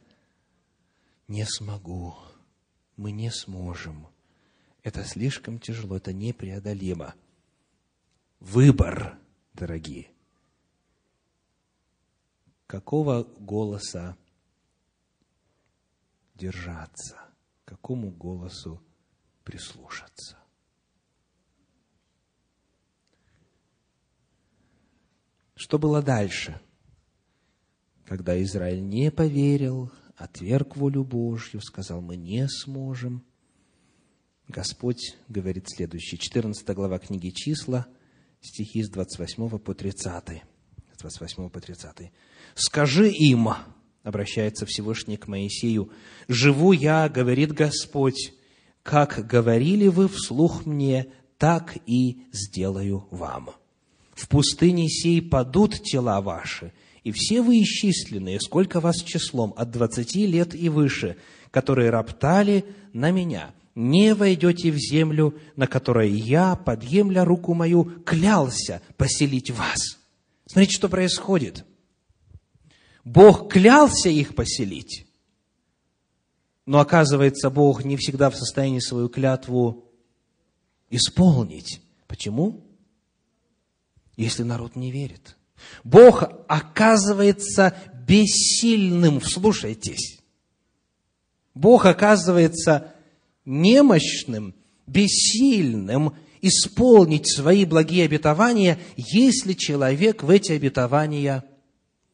не 1.29 1.47
смогу, 1.47 2.15
мы 2.97 3.11
не 3.11 3.31
сможем. 3.31 4.09
Это 4.83 5.05
слишком 5.05 5.59
тяжело, 5.59 5.97
это 5.97 6.13
непреодолимо. 6.13 7.15
Выбор, 8.41 9.19
дорогие. 9.55 10.11
Какого 12.67 13.25
голоса 13.39 14.17
держаться? 16.35 17.19
Какому 17.65 18.11
голосу 18.11 18.83
прислушаться? 19.45 20.42
Что 25.63 25.79
было 25.79 26.03
дальше? 26.03 26.61
Когда 28.07 28.43
Израиль 28.43 28.83
не 28.83 29.13
поверил, 29.13 29.93
отверг 30.17 30.77
волю 30.77 31.05
Божью, 31.05 31.61
сказал, 31.61 32.01
мы 32.01 32.17
не 32.17 32.49
сможем. 32.49 33.25
Господь 34.49 35.15
говорит 35.29 35.67
следующее, 35.69 36.19
14 36.19 36.69
глава 36.71 36.99
книги 36.99 37.29
«Числа», 37.29 37.87
стихи 38.41 38.83
с 38.83 38.91
28 38.91 39.59
по 39.61 39.73
30. 39.73 40.43
С 40.95 40.99
28 40.99 41.49
по 41.49 41.61
30. 41.61 42.11
«Скажи 42.57 43.09
им,— 43.09 43.51
обращается 44.03 44.67
Всевышний 44.67 45.17
к 45.17 45.29
Моисею,— 45.29 45.93
живу 46.27 46.73
я,— 46.73 47.09
говорит 47.15 47.53
Господь,— 47.53 48.35
как 48.83 49.29
говорили 49.29 49.87
вы 49.87 50.09
вслух 50.09 50.67
мне, 50.67 51.07
так 51.39 51.77
и 51.87 52.27
сделаю 52.33 53.07
вам» 53.13 53.62
в 54.13 54.29
пустыне 54.29 54.89
сей 54.89 55.23
падут 55.23 55.83
тела 55.83 56.21
ваши, 56.21 56.73
и 57.05 57.13
все 57.13 57.43
вы 57.43 57.63
исчисленные, 57.63 58.41
сколько 58.41 58.81
вас 58.81 59.03
числом, 59.03 59.55
от 59.57 59.71
двадцати 59.71 60.27
лет 60.27 60.55
и 60.55 60.69
выше, 60.69 61.17
которые 61.51 61.91
роптали 61.91 62.65
на 62.93 63.11
меня, 63.11 63.55
не 63.75 64.15
войдете 64.15 64.71
в 64.71 64.77
землю, 64.77 65.35
на 65.57 65.67
которой 65.67 66.11
я, 66.11 66.57
подъемля 66.57 67.25
руку 67.25 67.55
мою, 67.55 67.85
клялся 68.05 68.83
поселить 68.97 69.51
вас. 69.51 69.99
Смотрите, 70.47 70.77
что 70.77 70.89
происходит. 70.89 71.65
Бог 73.05 73.51
клялся 73.51 74.11
их 74.11 74.35
поселить, 74.35 75.07
но 76.67 76.79
оказывается, 76.79 77.51
Бог 77.51 77.85
не 77.85 77.97
всегда 77.97 78.31
в 78.31 78.37
состоянии 78.37 78.79
свою 78.79 79.09
клятву 79.09 79.91
исполнить. 80.91 81.81
Почему? 82.07 82.65
Если 84.17 84.43
народ 84.43 84.77
не 84.77 84.91
верит. 84.91 85.37
Бог 85.85 86.25
оказывается 86.49 87.75
бессильным, 88.07 89.21
вслушайтесь. 89.21 90.21
Бог 91.55 91.87
оказывается 91.87 92.95
немощным, 93.45 94.55
бессильным 94.87 96.15
исполнить 96.41 97.33
свои 97.33 97.65
благие 97.65 98.05
обетования, 98.05 98.79
если 98.97 99.53
человек 99.53 100.23
в 100.23 100.31
эти 100.31 100.53
обетования 100.53 101.45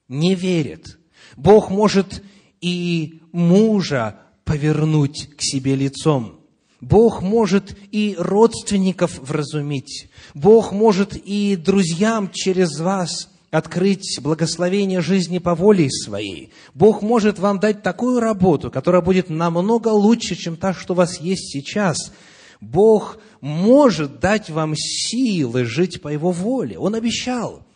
не 0.09 0.35
верит. 0.35 0.99
Бог 1.37 1.71
может 1.71 2.23
и 2.61 3.23
мужа 3.33 4.21
повернуть 4.45 5.31
к 5.37 5.43
себе 5.43 5.75
лицом– 5.75 6.35
Бог 6.81 7.23
может 7.23 7.77
и 7.91 8.15
родственников 8.19 9.19
вразумить. 9.19 10.09
Бог 10.35 10.73
может 10.73 11.17
и 11.17 11.57
друзьям 11.57 12.31
через 12.33 12.79
вас 12.79 13.31
открыть 13.51 14.19
благословение 14.23 15.01
жизни 15.01 15.39
по 15.39 15.55
воле 15.55 15.91
своей. 15.91 16.53
Бог 16.75 17.03
может 17.03 17.39
вам 17.39 17.59
дать 17.59 17.83
такую 17.83 18.21
работу, 18.21 18.71
которая 18.71 19.03
будет 19.03 19.29
намного 19.29 19.89
лучше, 19.89 20.37
чем 20.37 20.57
та, 20.57 20.73
что 20.73 20.93
у 20.93 20.97
вас 20.97 21.21
есть 21.21 21.51
сейчас. 21.53 22.13
Бог 22.61 23.19
может 23.41 24.21
дать 24.21 24.51
вам 24.51 24.75
силы 24.77 25.65
жить 25.65 26.01
по 26.01 26.09
Его 26.09 26.31
воле. 26.31 26.79
Он 26.79 26.95
обещал, 26.95 27.67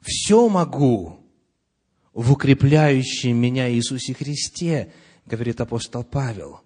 все 0.00 0.48
могу 0.48 1.18
в 2.14 2.32
укрепляющем 2.32 3.36
меня 3.36 3.70
Иисусе 3.70 4.14
Христе, 4.14 4.92
говорит 5.26 5.60
апостол 5.60 6.04
Павел– 6.04 6.60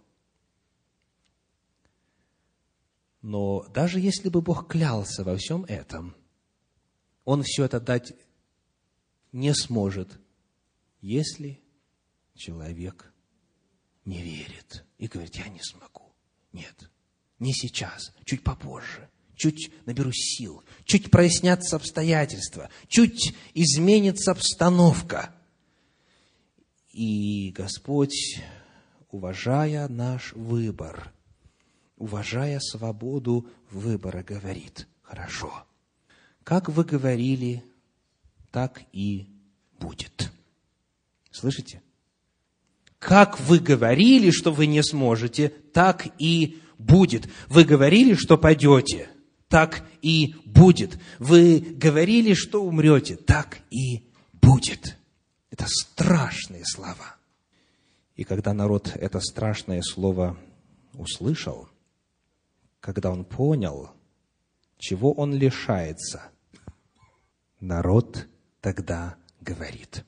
Но 3.23 3.67
даже 3.69 4.01
если 4.01 4.29
бы 4.29 4.41
Бог 4.41 4.69
клялся 4.69 5.25
во 5.25 5.37
всем 5.37 5.65
этом, 5.65 6.17
Он 7.25 7.43
все 7.43 7.65
это 7.65 7.81
дать 7.81 8.15
не 9.33 9.55
сможет, 9.55 10.19
если 11.01 11.61
человек 12.35 13.13
не 14.05 14.23
верит 14.23 14.85
и 14.99 15.07
говорит, 15.07 15.37
я 15.37 15.49
не 15.49 15.61
смогу. 15.63 16.15
Нет, 16.53 16.91
не 17.39 17.53
сейчас, 17.53 18.15
чуть 18.25 18.43
попозже, 18.43 19.09
чуть 19.37 19.71
наберусь 19.87 20.37
сил, 20.37 20.65
чуть 20.85 21.11
прояснятся 21.11 21.77
обстоятельства, 21.77 22.71
чуть 22.89 23.35
изменится 23.53 24.33
обстановка. 24.33 25.35
И 26.91 27.53
Господь, 27.53 28.41
уважая 29.11 29.87
наш 29.89 30.33
выбор– 30.33 31.13
уважая 32.01 32.59
свободу 32.61 33.47
выбора, 33.71 34.25
говорит, 34.25 34.89
хорошо, 35.03 35.53
как 36.43 36.69
вы 36.69 36.83
говорили, 36.83 37.63
так 38.51 38.83
и 38.93 39.29
будет. 39.79 40.33
Слышите? 41.31 41.83
Как 42.99 43.39
вы 43.39 43.59
говорили, 43.61 44.31
что 44.31 44.51
вы 44.51 44.67
не 44.67 44.83
сможете, 44.83 45.51
так 45.51 46.09
и 46.19 46.59
будет. 46.79 47.29
Вы 47.49 47.65
говорили, 47.65 48.15
что 48.15 48.39
пойдете, 48.39 49.09
так 49.49 49.85
и 50.01 50.35
будет. 50.47 50.99
Вы 51.19 51.61
говорили, 51.61 52.33
что 52.33 52.65
умрете, 52.65 53.17
так 53.17 53.59
и 53.71 54.09
будет. 54.33 54.97
Это 55.51 55.67
страшные 55.69 56.65
слова. 56.65 57.17
И 58.17 58.25
когда 58.25 58.55
народ 58.55 58.93
это 58.97 59.21
страшное 59.21 59.83
слово 59.83 60.39
услышал, 60.95 61.69
когда 62.81 63.11
он 63.11 63.25
понял, 63.25 63.91
чего 64.79 65.13
он 65.13 65.35
лишается, 65.35 66.23
народ 67.61 68.27
тогда 68.61 69.17
говорит. 69.41 70.05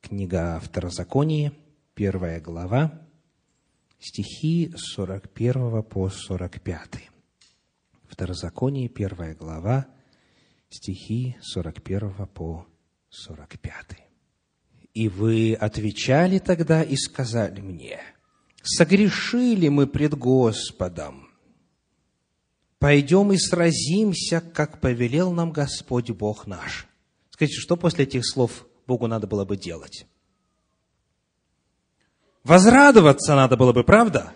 Книга 0.00 0.60
Второзаконии, 0.62 1.52
первая 1.94 2.40
глава, 2.40 3.02
стихи 3.98 4.72
41 4.76 5.82
по 5.82 6.08
45. 6.08 7.10
Второзаконие, 8.08 8.88
первая 8.88 9.34
глава, 9.34 9.86
стихи 10.68 11.36
41 11.40 12.26
по 12.26 12.66
45. 13.10 14.04
«И 14.94 15.08
вы 15.08 15.54
отвечали 15.54 16.38
тогда 16.38 16.82
и 16.82 16.96
сказали 16.96 17.60
мне, 17.60 18.00
согрешили 18.62 19.68
мы 19.68 19.86
пред 19.86 20.14
Господом, 20.14 21.27
пойдем 22.78 23.32
и 23.32 23.38
сразимся, 23.38 24.40
как 24.40 24.80
повелел 24.80 25.32
нам 25.32 25.52
Господь 25.52 26.10
Бог 26.10 26.46
наш». 26.46 26.86
Скажите, 27.30 27.60
что 27.60 27.76
после 27.76 28.04
этих 28.04 28.26
слов 28.26 28.66
Богу 28.86 29.06
надо 29.06 29.26
было 29.26 29.44
бы 29.44 29.56
делать? 29.56 30.06
Возрадоваться 32.42 33.36
надо 33.36 33.56
было 33.56 33.72
бы, 33.72 33.84
правда? 33.84 34.32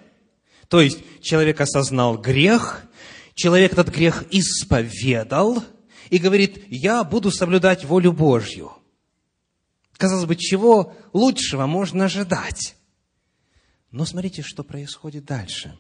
То 0.69 0.81
есть 0.81 1.01
человек 1.21 1.61
осознал 1.61 2.17
грех, 2.17 2.85
человек 3.35 3.73
этот 3.73 3.89
грех 3.89 4.25
исповедал 4.31 5.65
и 6.11 6.19
говорит, 6.19 6.65
я 6.69 7.03
буду 7.05 7.31
соблюдать 7.31 7.85
волю 7.85 8.13
Божью. 8.13 8.73
Казалось 9.95 10.27
бы, 10.27 10.37
чего 10.37 10.95
лучшего 11.13 11.67
можно 11.67 12.05
ожидать? 12.05 12.77
Но 13.91 14.05
смотрите, 14.05 14.43
что 14.43 14.63
происходит 14.63 15.25
дальше. 15.25 15.77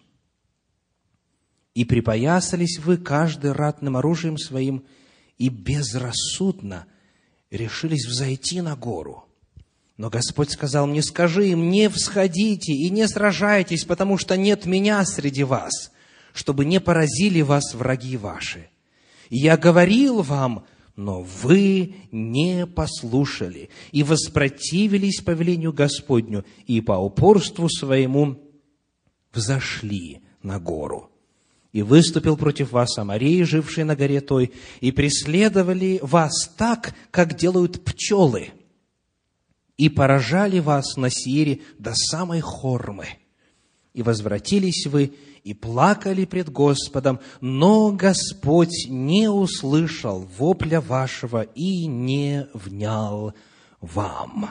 «И 1.74 1.84
припоясались 1.84 2.78
вы 2.78 2.96
каждый 2.98 3.52
ратным 3.52 3.96
оружием 3.96 4.38
своим, 4.38 4.84
и 5.38 5.48
безрассудно 5.48 6.86
решились 7.50 8.06
взойти 8.06 8.60
на 8.60 8.76
гору. 8.76 9.24
Но 9.96 10.10
Господь 10.10 10.50
сказал 10.50 10.86
мне, 10.86 11.02
скажи 11.02 11.50
им, 11.50 11.70
не 11.70 11.88
всходите 11.88 12.72
и 12.72 12.90
не 12.90 13.06
сражайтесь, 13.06 13.84
потому 13.84 14.18
что 14.18 14.36
нет 14.36 14.66
меня 14.66 15.04
среди 15.04 15.44
вас, 15.44 15.92
чтобы 16.32 16.64
не 16.64 16.80
поразили 16.80 17.42
вас 17.42 17.74
враги 17.74 18.16
ваши. 18.16 18.68
И 19.28 19.38
я 19.38 19.56
говорил 19.56 20.22
вам, 20.22 20.64
но 20.96 21.22
вы 21.22 21.94
не 22.10 22.66
послушали 22.66 23.70
и 23.92 24.02
воспротивились 24.02 25.20
повелению 25.20 25.72
Господню, 25.72 26.44
и 26.66 26.80
по 26.80 26.94
упорству 26.94 27.68
своему 27.68 28.42
взошли 29.32 30.22
на 30.42 30.58
гору. 30.58 31.11
И 31.72 31.82
выступил 31.82 32.36
против 32.36 32.72
вас 32.72 32.98
Амарей, 32.98 33.44
живший 33.44 33.84
на 33.84 33.96
горе 33.96 34.20
той, 34.20 34.52
и 34.80 34.92
преследовали 34.92 35.98
вас 36.02 36.48
так, 36.56 36.94
как 37.10 37.34
делают 37.34 37.82
пчелы, 37.82 38.50
и 39.78 39.88
поражали 39.88 40.58
вас 40.58 40.96
на 40.96 41.08
Сиере 41.08 41.62
до 41.78 41.94
самой 41.94 42.40
Хормы. 42.40 43.06
И 43.94 44.02
возвратились 44.02 44.86
вы, 44.86 45.14
и 45.44 45.54
плакали 45.54 46.24
пред 46.26 46.50
Господом, 46.50 47.20
но 47.40 47.90
Господь 47.90 48.86
не 48.88 49.28
услышал 49.28 50.20
вопля 50.20 50.80
вашего 50.80 51.42
и 51.42 51.86
не 51.86 52.48
внял 52.52 53.34
вам. 53.80 54.48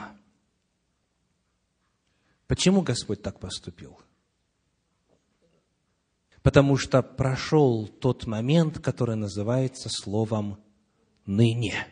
Почему 2.46 2.82
Господь 2.82 3.22
так 3.22 3.38
поступил? 3.40 3.98
Потому 6.42 6.76
что 6.76 7.02
прошел 7.02 7.86
тот 7.86 8.26
момент, 8.26 8.78
который 8.80 9.16
называется 9.16 9.88
словом 9.88 10.58
«ныне». 11.24 11.86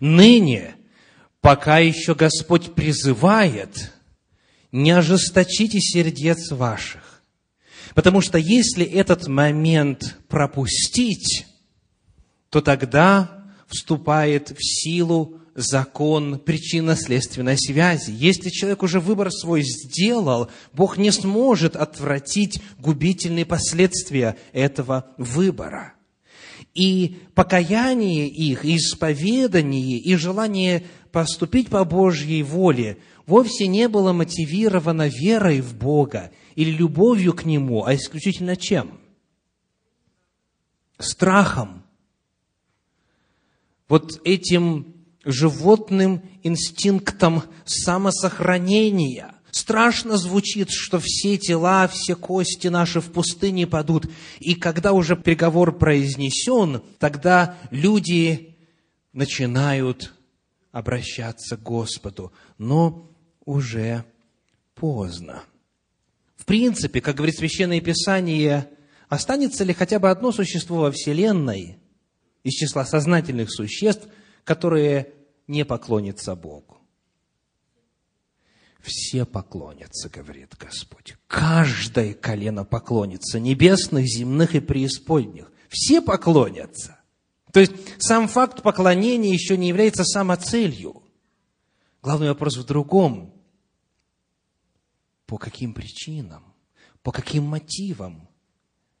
Ныне, 0.00 0.74
пока 1.40 1.78
еще 1.78 2.14
Господь 2.14 2.74
призывает, 2.74 3.92
не 4.72 4.90
ожесточите 4.90 5.78
сердец 5.80 6.50
ваших. 6.50 7.22
Потому 7.94 8.20
что 8.20 8.38
если 8.38 8.84
этот 8.84 9.28
момент 9.28 10.18
пропустить, 10.28 11.46
то 12.50 12.60
тогда 12.60 13.44
вступает 13.66 14.50
в 14.50 14.58
силу 14.60 15.37
закон 15.58 16.38
причинно-следственной 16.38 17.58
связи. 17.58 18.10
Если 18.12 18.48
человек 18.48 18.84
уже 18.84 19.00
выбор 19.00 19.32
свой 19.32 19.62
сделал, 19.62 20.50
Бог 20.72 20.98
не 20.98 21.10
сможет 21.10 21.74
отвратить 21.74 22.62
губительные 22.78 23.44
последствия 23.44 24.36
этого 24.52 25.06
выбора. 25.18 25.94
И 26.74 27.18
покаяние 27.34 28.28
их, 28.28 28.64
исповедание, 28.64 29.98
и 29.98 30.14
желание 30.14 30.84
поступить 31.10 31.68
по 31.68 31.84
Божьей 31.84 32.44
воле 32.44 32.98
вовсе 33.26 33.66
не 33.66 33.88
было 33.88 34.12
мотивировано 34.12 35.08
верой 35.08 35.60
в 35.60 35.74
Бога 35.74 36.30
или 36.54 36.70
любовью 36.70 37.32
к 37.34 37.44
Нему, 37.44 37.84
а 37.84 37.96
исключительно 37.96 38.54
чем? 38.54 39.00
Страхом. 40.98 41.82
Вот 43.88 44.20
этим 44.24 44.97
животным 45.30 46.22
инстинктом 46.42 47.42
самосохранения. 47.66 49.34
Страшно 49.50 50.16
звучит, 50.16 50.70
что 50.70 50.98
все 50.98 51.36
тела, 51.36 51.86
все 51.88 52.16
кости 52.16 52.68
наши 52.68 53.00
в 53.00 53.12
пустыне 53.12 53.66
падут. 53.66 54.08
И 54.40 54.54
когда 54.54 54.92
уже 54.92 55.16
приговор 55.16 55.76
произнесен, 55.76 56.82
тогда 56.98 57.56
люди 57.70 58.56
начинают 59.12 60.14
обращаться 60.72 61.56
к 61.56 61.62
Господу. 61.62 62.32
Но 62.56 63.10
уже 63.44 64.04
поздно. 64.74 65.42
В 66.36 66.46
принципе, 66.46 67.02
как 67.02 67.16
говорит 67.16 67.36
Священное 67.36 67.80
Писание, 67.80 68.70
останется 69.08 69.64
ли 69.64 69.74
хотя 69.74 69.98
бы 69.98 70.08
одно 70.08 70.32
существо 70.32 70.82
во 70.82 70.90
Вселенной 70.90 71.78
из 72.44 72.52
числа 72.52 72.86
сознательных 72.86 73.52
существ, 73.52 74.08
которые 74.44 75.12
не 75.48 75.64
поклонится 75.64 76.36
Богу. 76.36 76.78
Все 78.80 79.24
поклонятся, 79.24 80.08
говорит 80.08 80.54
Господь. 80.58 81.16
Каждое 81.26 82.14
колено 82.14 82.64
поклонится, 82.64 83.40
небесных, 83.40 84.06
земных 84.06 84.54
и 84.54 84.60
преисподних. 84.60 85.50
Все 85.68 86.00
поклонятся. 86.00 87.00
То 87.52 87.60
есть 87.60 87.72
сам 87.98 88.28
факт 88.28 88.62
поклонения 88.62 89.32
еще 89.32 89.56
не 89.56 89.68
является 89.68 90.04
самоцелью. 90.04 91.02
Главный 92.02 92.28
вопрос 92.28 92.56
в 92.56 92.64
другом. 92.64 93.34
По 95.26 95.38
каким 95.38 95.74
причинам? 95.74 96.54
По 97.02 97.10
каким 97.10 97.44
мотивам? 97.44 98.28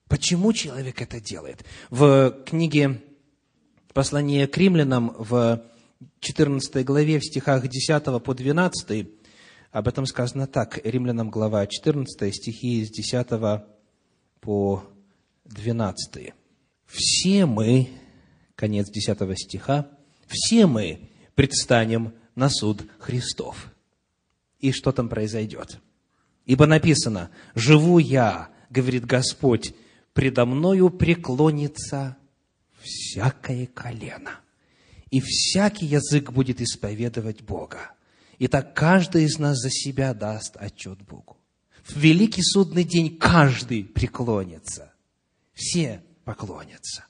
Почему 0.08 0.52
человек 0.52 1.00
это 1.00 1.20
делает? 1.20 1.64
В 1.90 2.42
книге 2.46 3.02
послания 3.92 4.46
к 4.46 4.56
римлянам 4.56 5.14
в 5.18 5.62
14 6.20 6.84
главе, 6.84 7.18
в 7.18 7.24
стихах 7.24 7.66
10 7.68 8.22
по 8.22 8.34
12, 8.34 9.08
об 9.70 9.88
этом 9.88 10.06
сказано 10.06 10.46
так. 10.46 10.80
Римлянам 10.84 11.30
глава 11.30 11.66
14, 11.66 12.34
стихи 12.34 12.84
с 12.84 12.90
10 12.90 13.62
по 14.40 14.84
12. 15.44 16.34
«Все 16.86 17.46
мы», 17.46 17.88
конец 18.54 18.88
10 18.90 19.38
стиха, 19.38 19.88
«все 20.26 20.66
мы 20.66 21.10
предстанем 21.34 22.14
на 22.34 22.48
суд 22.48 22.84
Христов». 22.98 23.72
И 24.60 24.72
что 24.72 24.92
там 24.92 25.08
произойдет? 25.08 25.78
Ибо 26.46 26.66
написано, 26.66 27.30
«Живу 27.54 27.98
я,— 27.98 28.50
говорит 28.70 29.04
Господь,— 29.04 29.74
предо 30.14 30.46
мною 30.46 30.90
преклонится 30.90 32.16
всякое 32.80 33.66
колено» 33.66 34.40
и 35.10 35.20
всякий 35.20 35.86
язык 35.86 36.32
будет 36.32 36.60
исповедовать 36.60 37.42
Бога. 37.42 37.92
И 38.38 38.46
так 38.46 38.74
каждый 38.74 39.24
из 39.24 39.38
нас 39.38 39.58
за 39.58 39.70
себя 39.70 40.14
даст 40.14 40.56
отчет 40.56 41.02
Богу. 41.02 41.36
в 41.82 41.96
великий 41.96 42.42
судный 42.42 42.84
день 42.84 43.16
каждый 43.16 43.82
преклонится. 43.82 44.92
Все 45.54 46.02
поклонятся. 46.24 47.06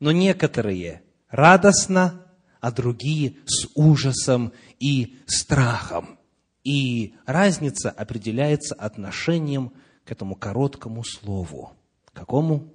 Но 0.00 0.10
некоторые 0.10 1.02
радостно, 1.28 2.26
а 2.60 2.72
другие 2.72 3.36
с 3.44 3.68
ужасом 3.74 4.52
и 4.80 5.18
страхом. 5.26 6.18
И 6.64 7.14
разница 7.26 7.90
определяется 7.90 8.74
отношением 8.74 9.72
к 10.04 10.12
этому 10.12 10.34
короткому 10.34 11.04
слову. 11.04 11.72
Какому? 12.12 12.72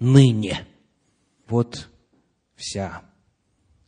Ныне. 0.00 0.66
Вот 1.48 1.88
вся 2.56 3.05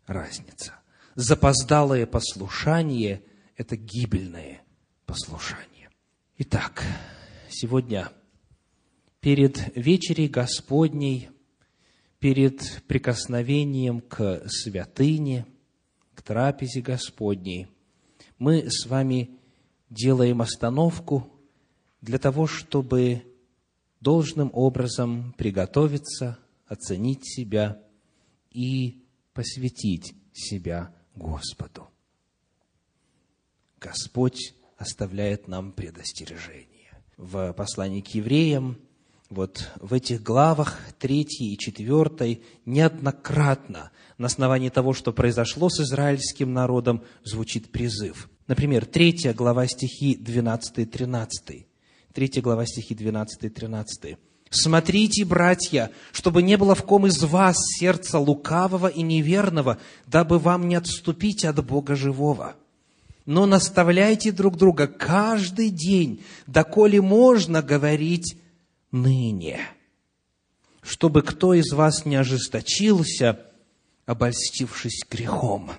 разница. 0.08 0.74
Запоздалое 1.14 2.06
послушание– 2.06 3.22
это 3.56 3.76
гибельное 3.76 4.62
послушание. 5.06 5.90
Итак, 6.38 6.84
сегодня 7.50 8.10
перед 9.20 9.76
вечерей 9.76 10.28
Господней, 10.28 11.28
перед 12.18 12.82
прикосновением 12.86 14.00
к 14.00 14.48
святыне, 14.48 15.46
к 16.14 16.22
трапезе 16.22 16.80
Господней, 16.80 17.68
мы 18.38 18.70
с 18.70 18.86
вами 18.86 19.38
делаем 19.90 20.40
остановку 20.40 21.28
для 22.00 22.18
того, 22.18 22.46
чтобы 22.46 23.24
должным 24.00 24.50
образом 24.52 25.34
приготовиться, 25.36 26.38
оценить 26.66 27.26
себя 27.26 27.82
и 28.50 29.02
посвятить 29.38 30.16
себя 30.32 30.92
Господу. 31.14 31.86
Господь 33.80 34.52
оставляет 34.76 35.46
нам 35.46 35.70
предостережение. 35.70 36.90
В 37.16 37.52
послании 37.52 38.00
к 38.00 38.08
евреям, 38.08 38.78
вот 39.30 39.70
в 39.76 39.94
этих 39.94 40.24
главах, 40.24 40.80
3 40.98 41.22
и 41.22 41.56
4, 41.56 42.40
неоднократно 42.66 43.92
на 44.18 44.26
основании 44.26 44.70
того, 44.70 44.92
что 44.92 45.12
произошло 45.12 45.68
с 45.68 45.78
израильским 45.82 46.52
народом, 46.52 47.04
звучит 47.22 47.70
призыв. 47.70 48.28
Например, 48.48 48.86
3 48.86 49.34
глава 49.34 49.68
стихи 49.68 50.16
12 50.16 50.78
и 50.78 50.84
13. 50.84 51.66
3 52.12 52.40
глава 52.40 52.66
стихи 52.66 52.92
12 52.92 53.44
и 53.44 53.48
13. 53.50 54.18
Смотрите, 54.50 55.24
братья, 55.24 55.90
чтобы 56.12 56.42
не 56.42 56.56
было 56.56 56.74
в 56.74 56.82
ком 56.82 57.06
из 57.06 57.22
вас 57.22 57.56
сердца 57.78 58.18
лукавого 58.18 58.86
и 58.86 59.02
неверного, 59.02 59.78
дабы 60.06 60.38
вам 60.38 60.68
не 60.68 60.74
отступить 60.74 61.44
от 61.44 61.64
Бога 61.64 61.96
живого. 61.96 62.56
Но 63.26 63.44
наставляйте 63.44 64.32
друг 64.32 64.56
друга 64.56 64.86
каждый 64.86 65.68
день, 65.68 66.22
доколе 66.46 67.02
можно 67.02 67.60
говорить 67.62 68.38
ныне, 68.90 69.60
чтобы 70.80 71.20
кто 71.20 71.52
из 71.52 71.70
вас 71.72 72.06
не 72.06 72.16
ожесточился, 72.16 73.38
обольстившись 74.06 75.02
грехом. 75.10 75.72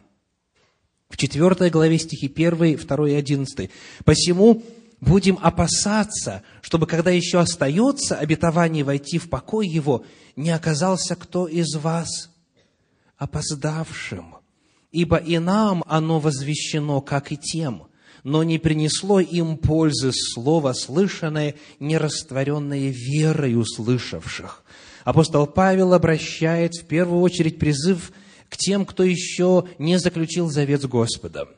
В 1.10 1.18
четвертой 1.18 1.72
главе 1.72 1.98
стихи 1.98 2.28
1, 2.28 2.78
2 2.78 3.10
и 3.10 3.14
11. 3.14 3.72
«Посему 4.06 4.62
будем 5.02 5.38
опасаться, 5.41 6.43
чтобы, 6.62 6.88
когда 6.88 7.12
еще 7.12 7.39
остается 7.39 8.18
обетование 8.18 8.84
войти 8.84 9.18
в 9.18 9.30
покой 9.30 9.68
его, 9.68 10.06
не 10.36 10.52
оказался 10.52 11.16
кто 11.16 11.47
из 11.47 11.76
вас 11.76 12.30
опоздавшим. 13.18 14.36
Ибо 14.91 15.18
и 15.18 15.38
нам 15.38 15.84
оно 15.88 16.20
возвещено, 16.20 17.02
как 17.02 17.32
и 17.32 17.38
тем, 17.38 17.88
но 18.24 18.43
не 18.43 18.58
принесло 18.58 19.20
им 19.20 19.58
пользы 19.58 20.12
слово 20.14 20.74
слышанное, 20.74 21.56
не 21.80 21.97
растворенное 21.97 22.89
верой 22.89 23.56
услышавших. 23.56 24.64
Апостол 25.06 25.47
Павел 25.47 25.93
обращает 25.93 26.76
в 26.76 26.86
первую 26.86 27.22
очередь 27.22 27.60
призыв 27.60 28.12
к 28.50 28.58
тем, 28.58 28.86
кто 28.86 29.04
еще 29.04 29.68
не 29.78 29.97
заключил 30.00 30.50
завет 30.50 30.82
с 30.82 30.86
Господом. 30.86 31.50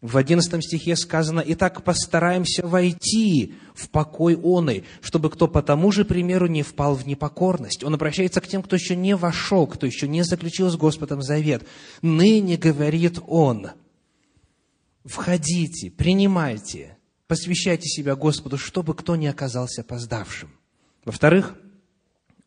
В 0.00 0.16
одиннадцатом 0.16 0.62
стихе 0.62 0.96
сказано, 0.96 1.44
«Итак, 1.46 1.84
постараемся 1.84 2.66
войти 2.66 3.54
в 3.74 3.90
покой 3.90 4.34
оный, 4.34 4.84
чтобы 5.02 5.28
кто 5.28 5.46
по 5.46 5.62
тому 5.62 5.92
же 5.92 6.06
примеру 6.06 6.46
не 6.46 6.62
впал 6.62 6.94
в 6.94 7.06
непокорность». 7.06 7.84
Он 7.84 7.94
обращается 7.94 8.40
к 8.40 8.48
тем, 8.48 8.62
кто 8.62 8.76
еще 8.76 8.96
не 8.96 9.14
вошел, 9.14 9.66
кто 9.66 9.86
еще 9.86 10.08
не 10.08 10.22
заключил 10.22 10.70
с 10.70 10.76
Господом 10.76 11.20
завет. 11.20 11.66
«Ныне,— 12.00 12.56
говорит 12.56 13.18
он,— 13.26 13.72
входите, 15.04 15.90
принимайте, 15.90 16.96
посвящайте 17.26 17.86
себя 17.86 18.16
Господу, 18.16 18.56
чтобы 18.56 18.94
кто 18.94 19.16
не 19.16 19.26
оказался 19.26 19.82
опоздавшим». 19.82 20.50
Во-вторых, 21.04 21.56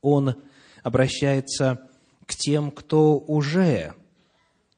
он 0.01 0.37
обращается 0.81 1.87
к 2.25 2.33
тем, 2.33 2.71
кто 2.71 3.19
уже 3.19 3.93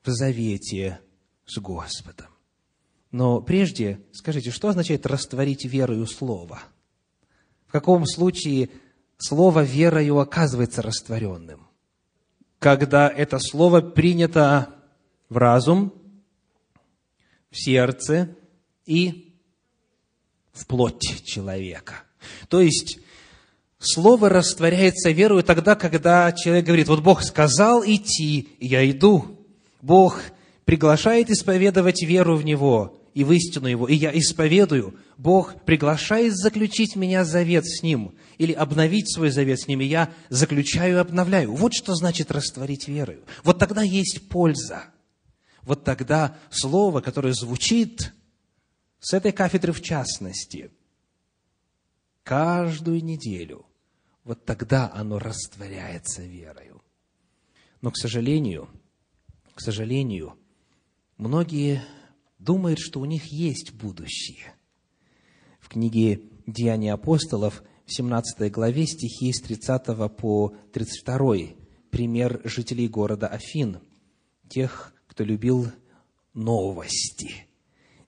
в 0.03 0.09
завете 0.09 0.99
с 1.45 1.57
Господом. 1.57 2.34
Но 3.15 3.39
прежде 3.39 4.01
скажите, 4.11 4.51
что 4.51 4.67
означает 4.67 5.05
растворить 5.05 5.63
верою 5.63 6.05
Слово? 6.05 6.59
В 7.65 7.71
каком 7.71 8.05
случае 8.05 8.69
Слово 9.17 9.63
верою 9.63 10.19
оказывается 10.19 10.81
растворенным? 10.81 11.65
Когда 12.59 13.07
это 13.07 13.39
Слово 13.39 13.79
принято 13.79 14.67
в 15.29 15.37
разум, 15.37 15.93
в 17.51 17.55
сердце 17.57 18.35
и 18.85 19.33
в 20.51 20.67
плоть 20.67 21.23
человека. 21.23 22.03
То 22.49 22.59
есть, 22.59 22.99
Слово 23.79 24.27
растворяется 24.27 25.11
верою 25.11 25.41
тогда, 25.41 25.75
когда 25.75 26.33
человек 26.33 26.65
говорит, 26.65 26.89
вот 26.89 26.99
Бог 26.99 27.23
сказал 27.23 27.81
идти, 27.85 28.49
и 28.59 28.67
я 28.67 28.91
иду. 28.91 29.39
Бог 29.81 30.19
приглашает 30.65 31.29
исповедовать 31.29 32.03
веру 32.03 32.35
в 32.35 32.43
Него, 32.43 32.99
и 33.15 33.23
в 33.23 33.31
истину 33.31 33.67
Его, 33.67 33.87
и 33.87 33.95
я 33.95 34.15
исповедую, 34.15 34.99
Бог 35.17 35.63
приглашает 35.63 36.35
заключить 36.35 36.97
меня 36.97 37.23
завет 37.23 37.65
с 37.65 37.81
Ним, 37.81 38.13
или 38.37 38.51
обновить 38.51 39.11
свой 39.11 39.31
завет 39.31 39.61
с 39.61 39.67
Ним, 39.67 39.79
и 39.79 39.85
я 39.85 40.13
заключаю 40.29 40.97
и 40.97 40.99
обновляю. 40.99 41.55
Вот 41.55 41.73
что 41.73 41.95
значит 41.95 42.29
растворить 42.29 42.89
верою. 42.89 43.23
Вот 43.43 43.57
тогда 43.57 43.81
есть 43.83 44.27
польза. 44.27 44.83
Вот 45.61 45.85
тогда 45.85 46.37
слово, 46.51 46.99
которое 46.99 47.33
звучит 47.33 48.13
с 48.99 49.13
этой 49.13 49.31
кафедры 49.31 49.71
в 49.71 49.81
частности, 49.81 50.71
каждую 52.23 53.01
неделю, 53.01 53.65
вот 54.25 54.43
тогда 54.43 54.91
оно 54.93 55.19
растворяется 55.19 56.21
верою. 56.21 56.83
Но, 57.81 57.91
к 57.91 57.97
сожалению, 57.97 58.67
к 59.53 59.61
сожалению, 59.61 60.37
многие 61.17 61.81
думает, 62.45 62.79
что 62.79 62.99
у 63.01 63.05
них 63.05 63.25
есть 63.25 63.73
будущее. 63.73 64.53
В 65.59 65.67
книге 65.67 66.21
«Деяния 66.45 66.93
апостолов» 66.93 67.63
в 67.85 67.93
17 67.93 68.51
главе 68.51 68.85
стихи 68.85 69.33
с 69.33 69.41
30 69.41 70.15
по 70.15 70.55
32 70.71 71.35
пример 71.89 72.41
жителей 72.43 72.87
города 72.87 73.27
Афин, 73.27 73.79
тех, 74.47 74.93
кто 75.07 75.23
любил 75.23 75.71
новости. 76.33 77.47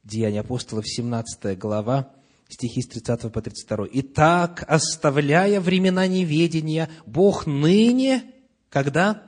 Деяния 0.03 0.41
апостолов, 0.41 0.87
17 0.87 1.57
глава, 1.57 2.13
стихи 2.47 2.81
с 2.81 2.87
30 2.87 3.31
по 3.31 3.41
32. 3.41 3.87
«Итак, 3.91 4.63
оставляя 4.67 5.59
времена 5.59 6.05
неведения, 6.05 6.89
Бог 7.05 7.47
ныне, 7.47 8.23
когда? 8.69 9.23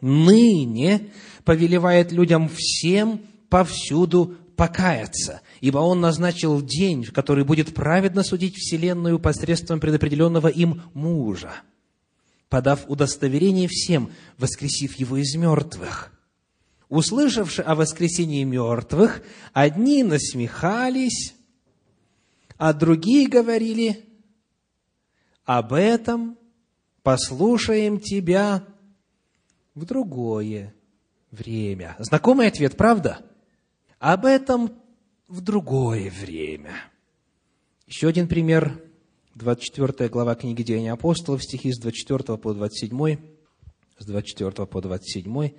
Ныне 0.00 1.12
повелевает 1.44 2.12
людям 2.12 2.50
всем 2.52 3.20
повсюду 3.52 4.34
покаяться, 4.56 5.42
ибо 5.60 5.76
Он 5.76 6.00
назначил 6.00 6.62
день, 6.62 7.04
в 7.04 7.12
который 7.12 7.44
будет 7.44 7.74
праведно 7.74 8.22
судить 8.22 8.56
Вселенную 8.56 9.18
посредством 9.18 9.78
предопределенного 9.78 10.48
им 10.48 10.80
мужа, 10.94 11.52
подав 12.48 12.88
удостоверение 12.88 13.68
всем, 13.68 14.10
воскресив 14.38 14.94
его 14.94 15.18
из 15.18 15.34
мертвых. 15.34 16.18
Услышавши 16.88 17.60
о 17.60 17.74
воскресении 17.74 18.42
мертвых, 18.42 19.22
одни 19.52 20.02
насмехались, 20.02 21.34
а 22.56 22.72
другие 22.72 23.28
говорили, 23.28 24.06
об 25.44 25.74
этом 25.74 26.38
послушаем 27.02 28.00
тебя 28.00 28.64
в 29.74 29.84
другое 29.84 30.74
время. 31.30 31.96
Знакомый 31.98 32.46
ответ, 32.46 32.78
правда? 32.78 33.26
Об 34.02 34.26
этом 34.26 34.72
в 35.28 35.40
другое 35.42 36.10
время. 36.10 36.74
Еще 37.86 38.08
один 38.08 38.26
пример. 38.26 38.82
24 39.36 40.08
глава 40.08 40.34
книги 40.34 40.64
Деяния 40.64 40.90
апостолов, 40.90 41.44
стихи 41.44 41.72
с 41.72 41.78
24 41.78 42.36
по 42.36 42.52
27. 42.52 43.16
С 44.00 44.04
24 44.04 44.66
по 44.66 44.80
27. 44.80 45.52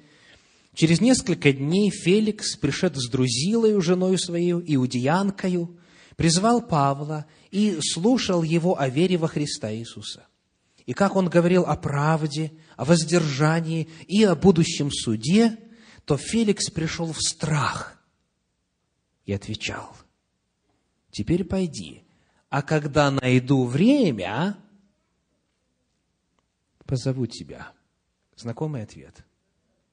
Через 0.73 0.99
несколько 0.99 1.53
дней 1.53 1.89
Феликс, 1.89 2.57
пришед 2.57 2.97
с 2.97 3.09
Друзилою, 3.09 3.81
женою 3.81 4.17
своей, 4.17 4.51
иудеянкою, 4.51 5.77
призвал 6.17 6.61
Павла 6.61 7.25
и 7.49 7.77
слушал 7.79 8.43
его 8.43 8.77
о 8.77 8.89
вере 8.89 9.15
во 9.15 9.29
Христа 9.29 9.73
Иисуса. 9.73 10.27
И 10.85 10.91
как 10.91 11.15
он 11.15 11.29
говорил 11.29 11.63
о 11.63 11.77
правде, 11.77 12.51
о 12.75 12.83
воздержании 12.83 13.87
и 14.09 14.25
о 14.25 14.35
будущем 14.35 14.91
суде, 14.91 15.57
то 16.03 16.17
Феликс 16.17 16.69
пришел 16.71 17.13
в 17.13 17.21
страх 17.21 18.02
и 19.25 19.33
отвечал, 19.33 19.95
«Теперь 21.11 21.43
пойди, 21.43 22.03
а 22.49 22.61
когда 22.61 23.11
найду 23.11 23.65
время, 23.65 24.57
позову 26.85 27.25
тебя». 27.27 27.73
Знакомый 28.35 28.83
ответ. 28.83 29.23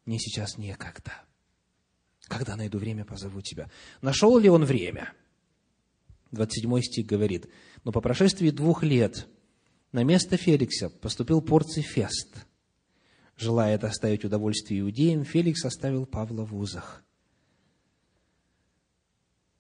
Мне 0.06 0.18
сейчас 0.18 0.56
некогда. 0.56 1.12
Когда 2.22 2.56
найду 2.56 2.78
время, 2.78 3.04
позову 3.04 3.42
тебя. 3.42 3.70
Нашел 4.02 4.38
ли 4.38 4.48
он 4.48 4.64
время? 4.64 5.12
27 6.32 6.80
стих 6.80 7.06
говорит, 7.06 7.48
но 7.84 7.92
по 7.92 8.00
прошествии 8.00 8.50
двух 8.50 8.82
лет 8.82 9.28
на 9.92 10.04
место 10.04 10.36
Феликса 10.36 10.88
поступил 10.88 11.42
Порций 11.42 11.82
Фест. 11.82 12.46
Желая 13.36 13.78
доставить 13.78 14.24
удовольствие 14.24 14.80
иудеям, 14.80 15.24
Феликс 15.24 15.64
оставил 15.64 16.06
Павла 16.06 16.44
в 16.44 16.54
узах. 16.56 17.02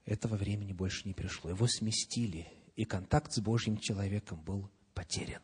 Этого 0.04 0.36
времени 0.36 0.72
больше 0.72 1.06
не 1.06 1.14
пришло. 1.14 1.50
Его 1.50 1.66
сместили, 1.68 2.48
и 2.76 2.84
контакт 2.84 3.32
с 3.32 3.40
Божьим 3.40 3.78
человеком 3.78 4.40
был 4.40 4.70
потерян. 4.94 5.42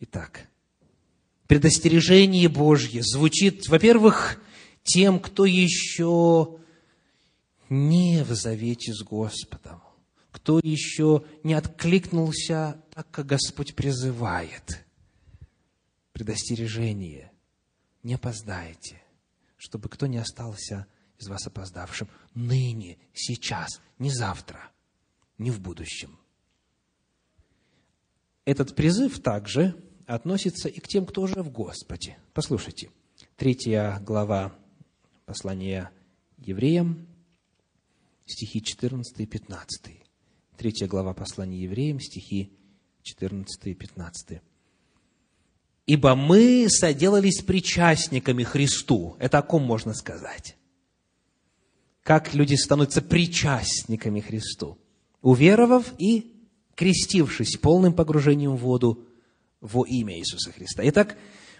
Итак, 0.00 0.48
предостережение 1.46 2.48
Божье 2.48 3.02
звучит, 3.02 3.68
во-первых, 3.68 4.40
тем, 4.82 5.20
кто 5.20 5.44
еще 5.44 6.58
не 7.68 8.24
в 8.24 8.34
завете 8.34 8.92
с 8.94 9.02
Господом, 9.02 9.82
кто 10.30 10.58
еще 10.62 11.24
не 11.44 11.54
откликнулся 11.54 12.82
так, 12.94 13.10
как 13.10 13.26
Господь 13.26 13.74
призывает. 13.74 14.84
Предостережение. 16.12 17.30
Не 18.02 18.14
опоздайте, 18.14 19.02
чтобы 19.58 19.90
кто 19.90 20.06
не 20.06 20.16
остался 20.16 20.86
из 21.20 21.28
вас 21.28 21.46
опоздавшим. 21.46 22.08
Ныне, 22.34 22.98
сейчас, 23.12 23.80
не 23.98 24.10
завтра, 24.10 24.70
не 25.38 25.50
в 25.50 25.60
будущем. 25.60 26.18
Этот 28.44 28.74
призыв 28.74 29.20
также 29.20 29.76
относится 30.06 30.68
и 30.68 30.80
к 30.80 30.88
тем, 30.88 31.06
кто 31.06 31.22
уже 31.22 31.42
в 31.42 31.50
Господе. 31.50 32.18
Послушайте, 32.32 32.90
третья 33.36 34.00
глава 34.00 34.52
послания 35.26 35.92
евреям, 36.38 37.06
стихи 38.26 38.62
14 38.62 39.20
и 39.20 39.26
15. 39.26 40.00
Третья 40.56 40.86
глава 40.88 41.14
послания 41.14 41.62
евреям, 41.62 42.00
стихи 42.00 42.52
14 43.02 43.66
и 43.66 43.74
15. 43.74 44.40
«Ибо 45.86 46.14
мы 46.14 46.66
соделались 46.68 47.42
причастниками 47.42 48.42
Христу». 48.42 49.16
Это 49.18 49.38
о 49.38 49.42
ком 49.42 49.62
можно 49.62 49.92
сказать? 49.92 50.56
Как 52.02 52.34
люди 52.34 52.54
становятся 52.54 53.02
причастниками 53.02 54.20
Христу? 54.20 54.78
Уверовав 55.22 55.92
и 55.98 56.32
крестившись 56.74 57.56
полным 57.56 57.92
погружением 57.92 58.56
в 58.56 58.60
воду 58.60 59.06
во 59.60 59.84
имя 59.84 60.18
Иисуса 60.18 60.50
Христа. 60.50 60.82
Итак, 60.86 61.16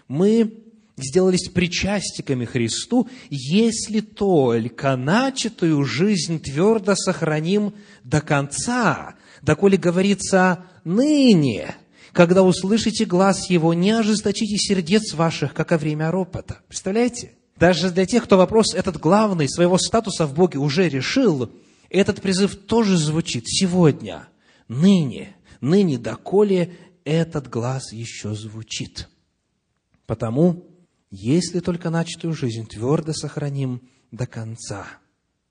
мы 0.07 0.63
сделались 0.97 1.49
причастниками 1.49 2.45
Христу, 2.45 3.07
если 3.29 4.01
только 4.01 4.95
начатую 4.95 5.83
жизнь 5.83 6.41
твердо 6.41 6.95
сохраним 6.95 7.75
до 8.03 8.21
конца, 8.21 9.15
доколе 9.41 9.77
говорится 9.77 10.65
«ныне», 10.83 11.75
когда 12.13 12.43
услышите 12.43 13.05
глаз 13.05 13.49
Его, 13.49 13.73
не 13.73 13.91
ожесточите 13.91 14.57
сердец 14.57 15.13
ваших, 15.13 15.53
как 15.53 15.71
во 15.71 15.77
время 15.77 16.11
ропота. 16.11 16.59
Представляете? 16.67 17.31
Даже 17.61 17.91
для 17.91 18.07
тех, 18.07 18.23
кто 18.23 18.37
вопрос 18.37 18.73
этот 18.73 18.97
главный, 18.97 19.47
своего 19.47 19.77
статуса 19.77 20.25
в 20.25 20.33
Боге 20.33 20.57
уже 20.57 20.89
решил, 20.89 21.51
этот 21.91 22.19
призыв 22.19 22.55
тоже 22.55 22.97
звучит 22.97 23.43
сегодня, 23.47 24.27
ныне, 24.67 25.35
ныне, 25.61 25.99
доколе 25.99 26.75
этот 27.05 27.51
глаз 27.51 27.93
еще 27.93 28.33
звучит. 28.33 29.09
Потому 30.07 30.65
если 31.11 31.59
только 31.59 31.91
начатую 31.91 32.33
жизнь 32.33 32.65
твердо 32.65 33.13
сохраним 33.13 33.87
до 34.09 34.25
конца. 34.25 34.87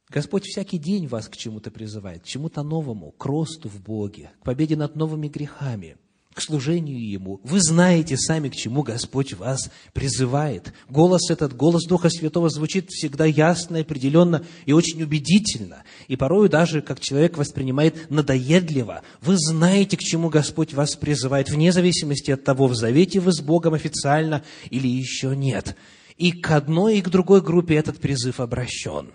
Господь 0.08 0.46
всякий 0.46 0.78
день 0.78 1.06
вас 1.06 1.28
к 1.28 1.36
чему-то 1.36 1.70
призывает, 1.70 2.24
к 2.24 2.26
чему-то 2.26 2.64
новому, 2.64 3.12
к 3.12 3.24
росту 3.24 3.68
в 3.68 3.80
Боге, 3.80 4.32
к 4.40 4.44
победе 4.44 4.74
над 4.74 4.96
новыми 4.96 5.28
грехами, 5.28 5.96
к 6.34 6.40
служению 6.40 7.04
Ему. 7.04 7.40
Вы 7.42 7.60
знаете 7.60 8.16
сами, 8.16 8.48
к 8.48 8.54
чему 8.54 8.82
Господь 8.82 9.34
вас 9.34 9.70
призывает. 9.92 10.72
Голос 10.88 11.28
этот, 11.28 11.56
голос 11.56 11.84
Духа 11.86 12.08
Святого 12.08 12.48
звучит 12.48 12.90
всегда 12.90 13.24
ясно, 13.24 13.80
определенно 13.80 14.44
и 14.64 14.72
очень 14.72 15.02
убедительно. 15.02 15.82
И 16.06 16.14
порою 16.14 16.48
даже, 16.48 16.82
как 16.82 17.00
человек 17.00 17.36
воспринимает 17.36 18.10
надоедливо. 18.10 19.02
Вы 19.20 19.36
знаете, 19.38 19.96
к 19.96 20.00
чему 20.00 20.28
Господь 20.28 20.72
вас 20.72 20.94
призывает, 20.94 21.50
вне 21.50 21.72
зависимости 21.72 22.30
от 22.30 22.44
того, 22.44 22.68
в 22.68 22.76
завете 22.76 23.18
вы 23.18 23.32
с 23.32 23.40
Богом 23.40 23.74
официально 23.74 24.44
или 24.70 24.86
еще 24.86 25.34
нет. 25.34 25.76
И 26.16 26.30
к 26.30 26.52
одной, 26.52 26.98
и 26.98 27.02
к 27.02 27.08
другой 27.08 27.42
группе 27.42 27.74
этот 27.74 27.98
призыв 27.98 28.38
обращен. 28.38 29.10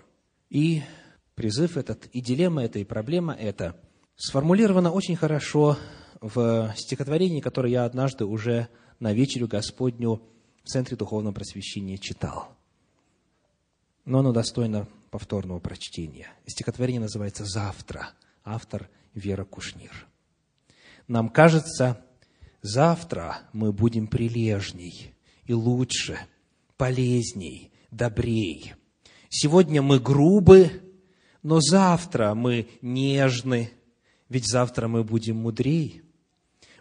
И 0.50 0.82
призыв 1.34 1.78
этот, 1.78 2.06
и 2.12 2.20
дилемма 2.20 2.64
эта, 2.64 2.78
и 2.78 2.84
проблема 2.84 3.32
эта 3.32 3.76
сформулирована 4.16 4.90
очень 4.90 5.16
хорошо 5.16 5.78
в 6.20 6.72
стихотворении, 6.76 7.40
которое 7.40 7.72
я 7.72 7.84
однажды 7.84 8.24
уже 8.24 8.68
на 9.00 9.12
вечерю 9.12 9.48
Господню 9.48 10.22
в 10.62 10.68
Центре 10.68 10.96
Духовного 10.96 11.34
Просвещения 11.34 11.98
читал. 11.98 12.48
Но 14.04 14.20
оно 14.20 14.32
достойно 14.32 14.88
повторного 15.10 15.58
прочтения. 15.58 16.28
Стихотворение 16.46 17.00
называется 17.00 17.44
«Завтра». 17.44 18.10
Автор 18.44 18.88
Вера 19.14 19.44
Кушнир. 19.44 20.06
Нам 21.08 21.28
кажется, 21.28 22.04
завтра 22.62 23.38
мы 23.52 23.72
будем 23.72 24.06
прилежней 24.06 25.14
и 25.44 25.52
лучше, 25.52 26.18
полезней, 26.76 27.72
добрей. 27.90 28.74
Сегодня 29.28 29.82
мы 29.82 29.98
грубы, 29.98 30.82
но 31.42 31.60
завтра 31.60 32.34
мы 32.34 32.68
нежны, 32.82 33.70
ведь 34.28 34.46
завтра 34.46 34.88
мы 34.88 35.04
будем 35.04 35.36
мудрей. 35.36 36.02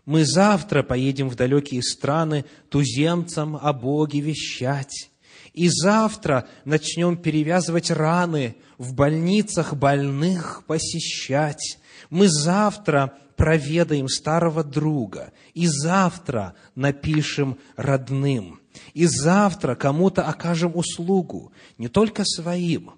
Мы 0.05 0.23
завтра 0.23 0.83
поедем 0.83 1.29
в 1.29 1.35
далекие 1.35 1.81
страны 1.81 2.45
туземцам 2.69 3.55
о 3.55 3.73
Боге 3.73 4.19
вещать. 4.19 5.09
И 5.53 5.69
завтра 5.69 6.47
начнем 6.63 7.17
перевязывать 7.17 7.89
раны, 7.89 8.57
в 8.77 8.93
больницах 8.93 9.73
больных 9.73 10.63
посещать. 10.67 11.79
Мы 12.09 12.27
завтра 12.27 13.17
проведаем 13.35 14.07
старого 14.07 14.63
друга, 14.63 15.31
и 15.53 15.67
завтра 15.67 16.55
напишем 16.75 17.57
родным, 17.75 18.59
и 18.93 19.05
завтра 19.05 19.75
кому-то 19.75 20.23
окажем 20.23 20.75
услугу, 20.75 21.51
не 21.77 21.87
только 21.87 22.23
своим, 22.25 22.91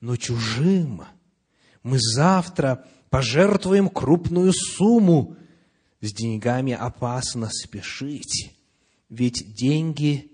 но 0.00 0.16
чужим. 0.16 1.02
Мы 1.82 1.98
завтра 2.00 2.84
пожертвуем 3.10 3.88
крупную 3.88 4.52
сумму 4.52 5.36
с 6.04 6.12
деньгами 6.12 6.74
опасно 6.74 7.48
спешить, 7.50 8.54
ведь 9.08 9.54
деньги 9.54 10.30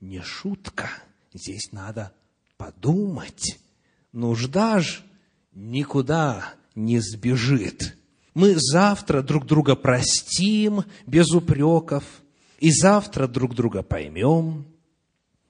не 0.00 0.20
шутка. 0.20 0.90
Здесь 1.32 1.70
надо 1.70 2.12
подумать. 2.56 3.58
Нужда 4.10 4.80
ж 4.80 5.00
никуда 5.54 6.54
не 6.74 6.98
сбежит. 6.98 7.96
Мы 8.34 8.54
завтра 8.56 9.22
друг 9.22 9.46
друга 9.46 9.76
простим 9.76 10.84
без 11.06 11.30
упреков, 11.30 12.04
и 12.58 12.72
завтра 12.72 13.28
друг 13.28 13.54
друга 13.54 13.84
поймем, 13.84 14.66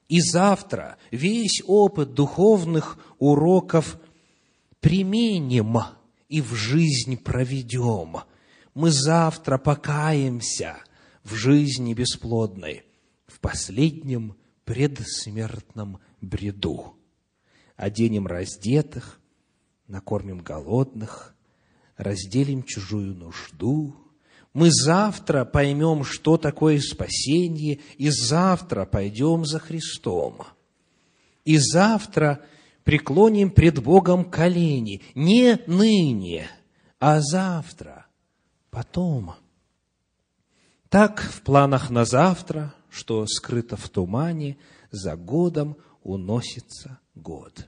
и 0.07 0.21
завтра 0.21 0.97
весь 1.09 1.63
опыт 1.65 2.13
духовных 2.13 2.99
уроков 3.17 3.97
применим 4.81 5.79
и 6.29 6.41
в 6.41 6.53
жизнь 6.53 7.17
проведем– 7.17 8.17
мы 8.73 8.91
завтра 8.91 9.57
покаемся 9.57 10.77
в 11.23 11.35
жизни 11.35 11.93
бесплодной, 11.93 12.83
в 13.27 13.39
последнем 13.39 14.35
предсмертном 14.65 15.99
бреду. 16.21 16.95
Оденем 17.75 18.27
раздетых, 18.27 19.19
накормим 19.87 20.39
голодных, 20.39 21.35
разделим 21.97 22.63
чужую 22.63 23.15
нужду. 23.15 23.95
Мы 24.53 24.69
завтра 24.71 25.45
поймем, 25.45 26.03
что 26.03 26.37
такое 26.37 26.79
спасение, 26.79 27.79
и 27.97 28.09
завтра 28.09 28.85
пойдем 28.85 29.45
за 29.45 29.59
Христом. 29.59 30.41
И 31.43 31.57
завтра 31.57 32.45
преклоним 32.83 33.49
пред 33.49 33.81
Богом 33.81 34.25
колени, 34.25 35.01
не 35.15 35.59
ныне, 35.67 36.49
а 36.99 37.19
завтра, 37.19 38.02
потом. 38.73 39.35
Так 40.89 41.21
в 41.21 41.43
планах 41.43 41.91
на 41.91 42.05
завтра, 42.05 42.73
что 42.89 43.25
скрыто 43.27 43.77
в 43.77 43.87
тумане, 43.87 44.57
за 44.89 45.15
годом 45.15 45.77
уносится 46.01 46.99
год. 47.13 47.67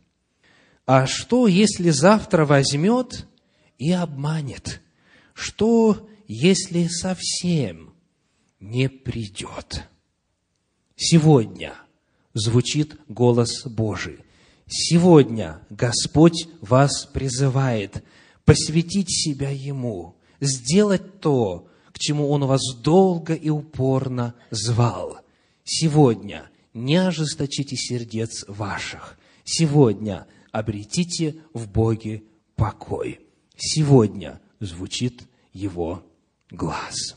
А 0.87 1.05
что, 1.05 1.47
если 1.47 1.91
завтра 1.91 2.45
возьмет 2.45 3.27
и 3.77 3.91
обманет? 3.91 4.81
Что, 5.33 6.09
если 6.27 6.87
совсем 6.87 7.93
не 8.59 8.89
придет? 8.89 9.87
Сегодня 10.95 11.75
звучит 12.33 12.99
голос 13.07 13.65
Божий. 13.65 14.19
Сегодня 14.67 15.61
Господь 15.69 16.47
вас 16.61 17.05
призывает 17.05 18.03
посвятить 18.43 19.11
себя 19.11 19.49
Ему, 19.51 20.15
сделать 20.39 21.19
то, 21.19 21.67
к 21.91 21.99
чему 21.99 22.29
Он 22.29 22.45
вас 22.45 22.61
долго 22.81 23.33
и 23.33 23.49
упорно 23.49 24.35
звал. 24.51 25.19
Сегодня 25.63 26.49
не 26.73 26.97
ожесточите 26.97 27.75
сердец 27.75 28.45
ваших. 28.47 29.17
Сегодня 29.43 30.27
обретите 30.51 31.37
в 31.53 31.69
Боге 31.69 32.23
покой. 32.55 33.19
Сегодня 33.55 34.41
звучит 34.59 35.23
Его 35.53 36.03
глаз. 36.51 37.15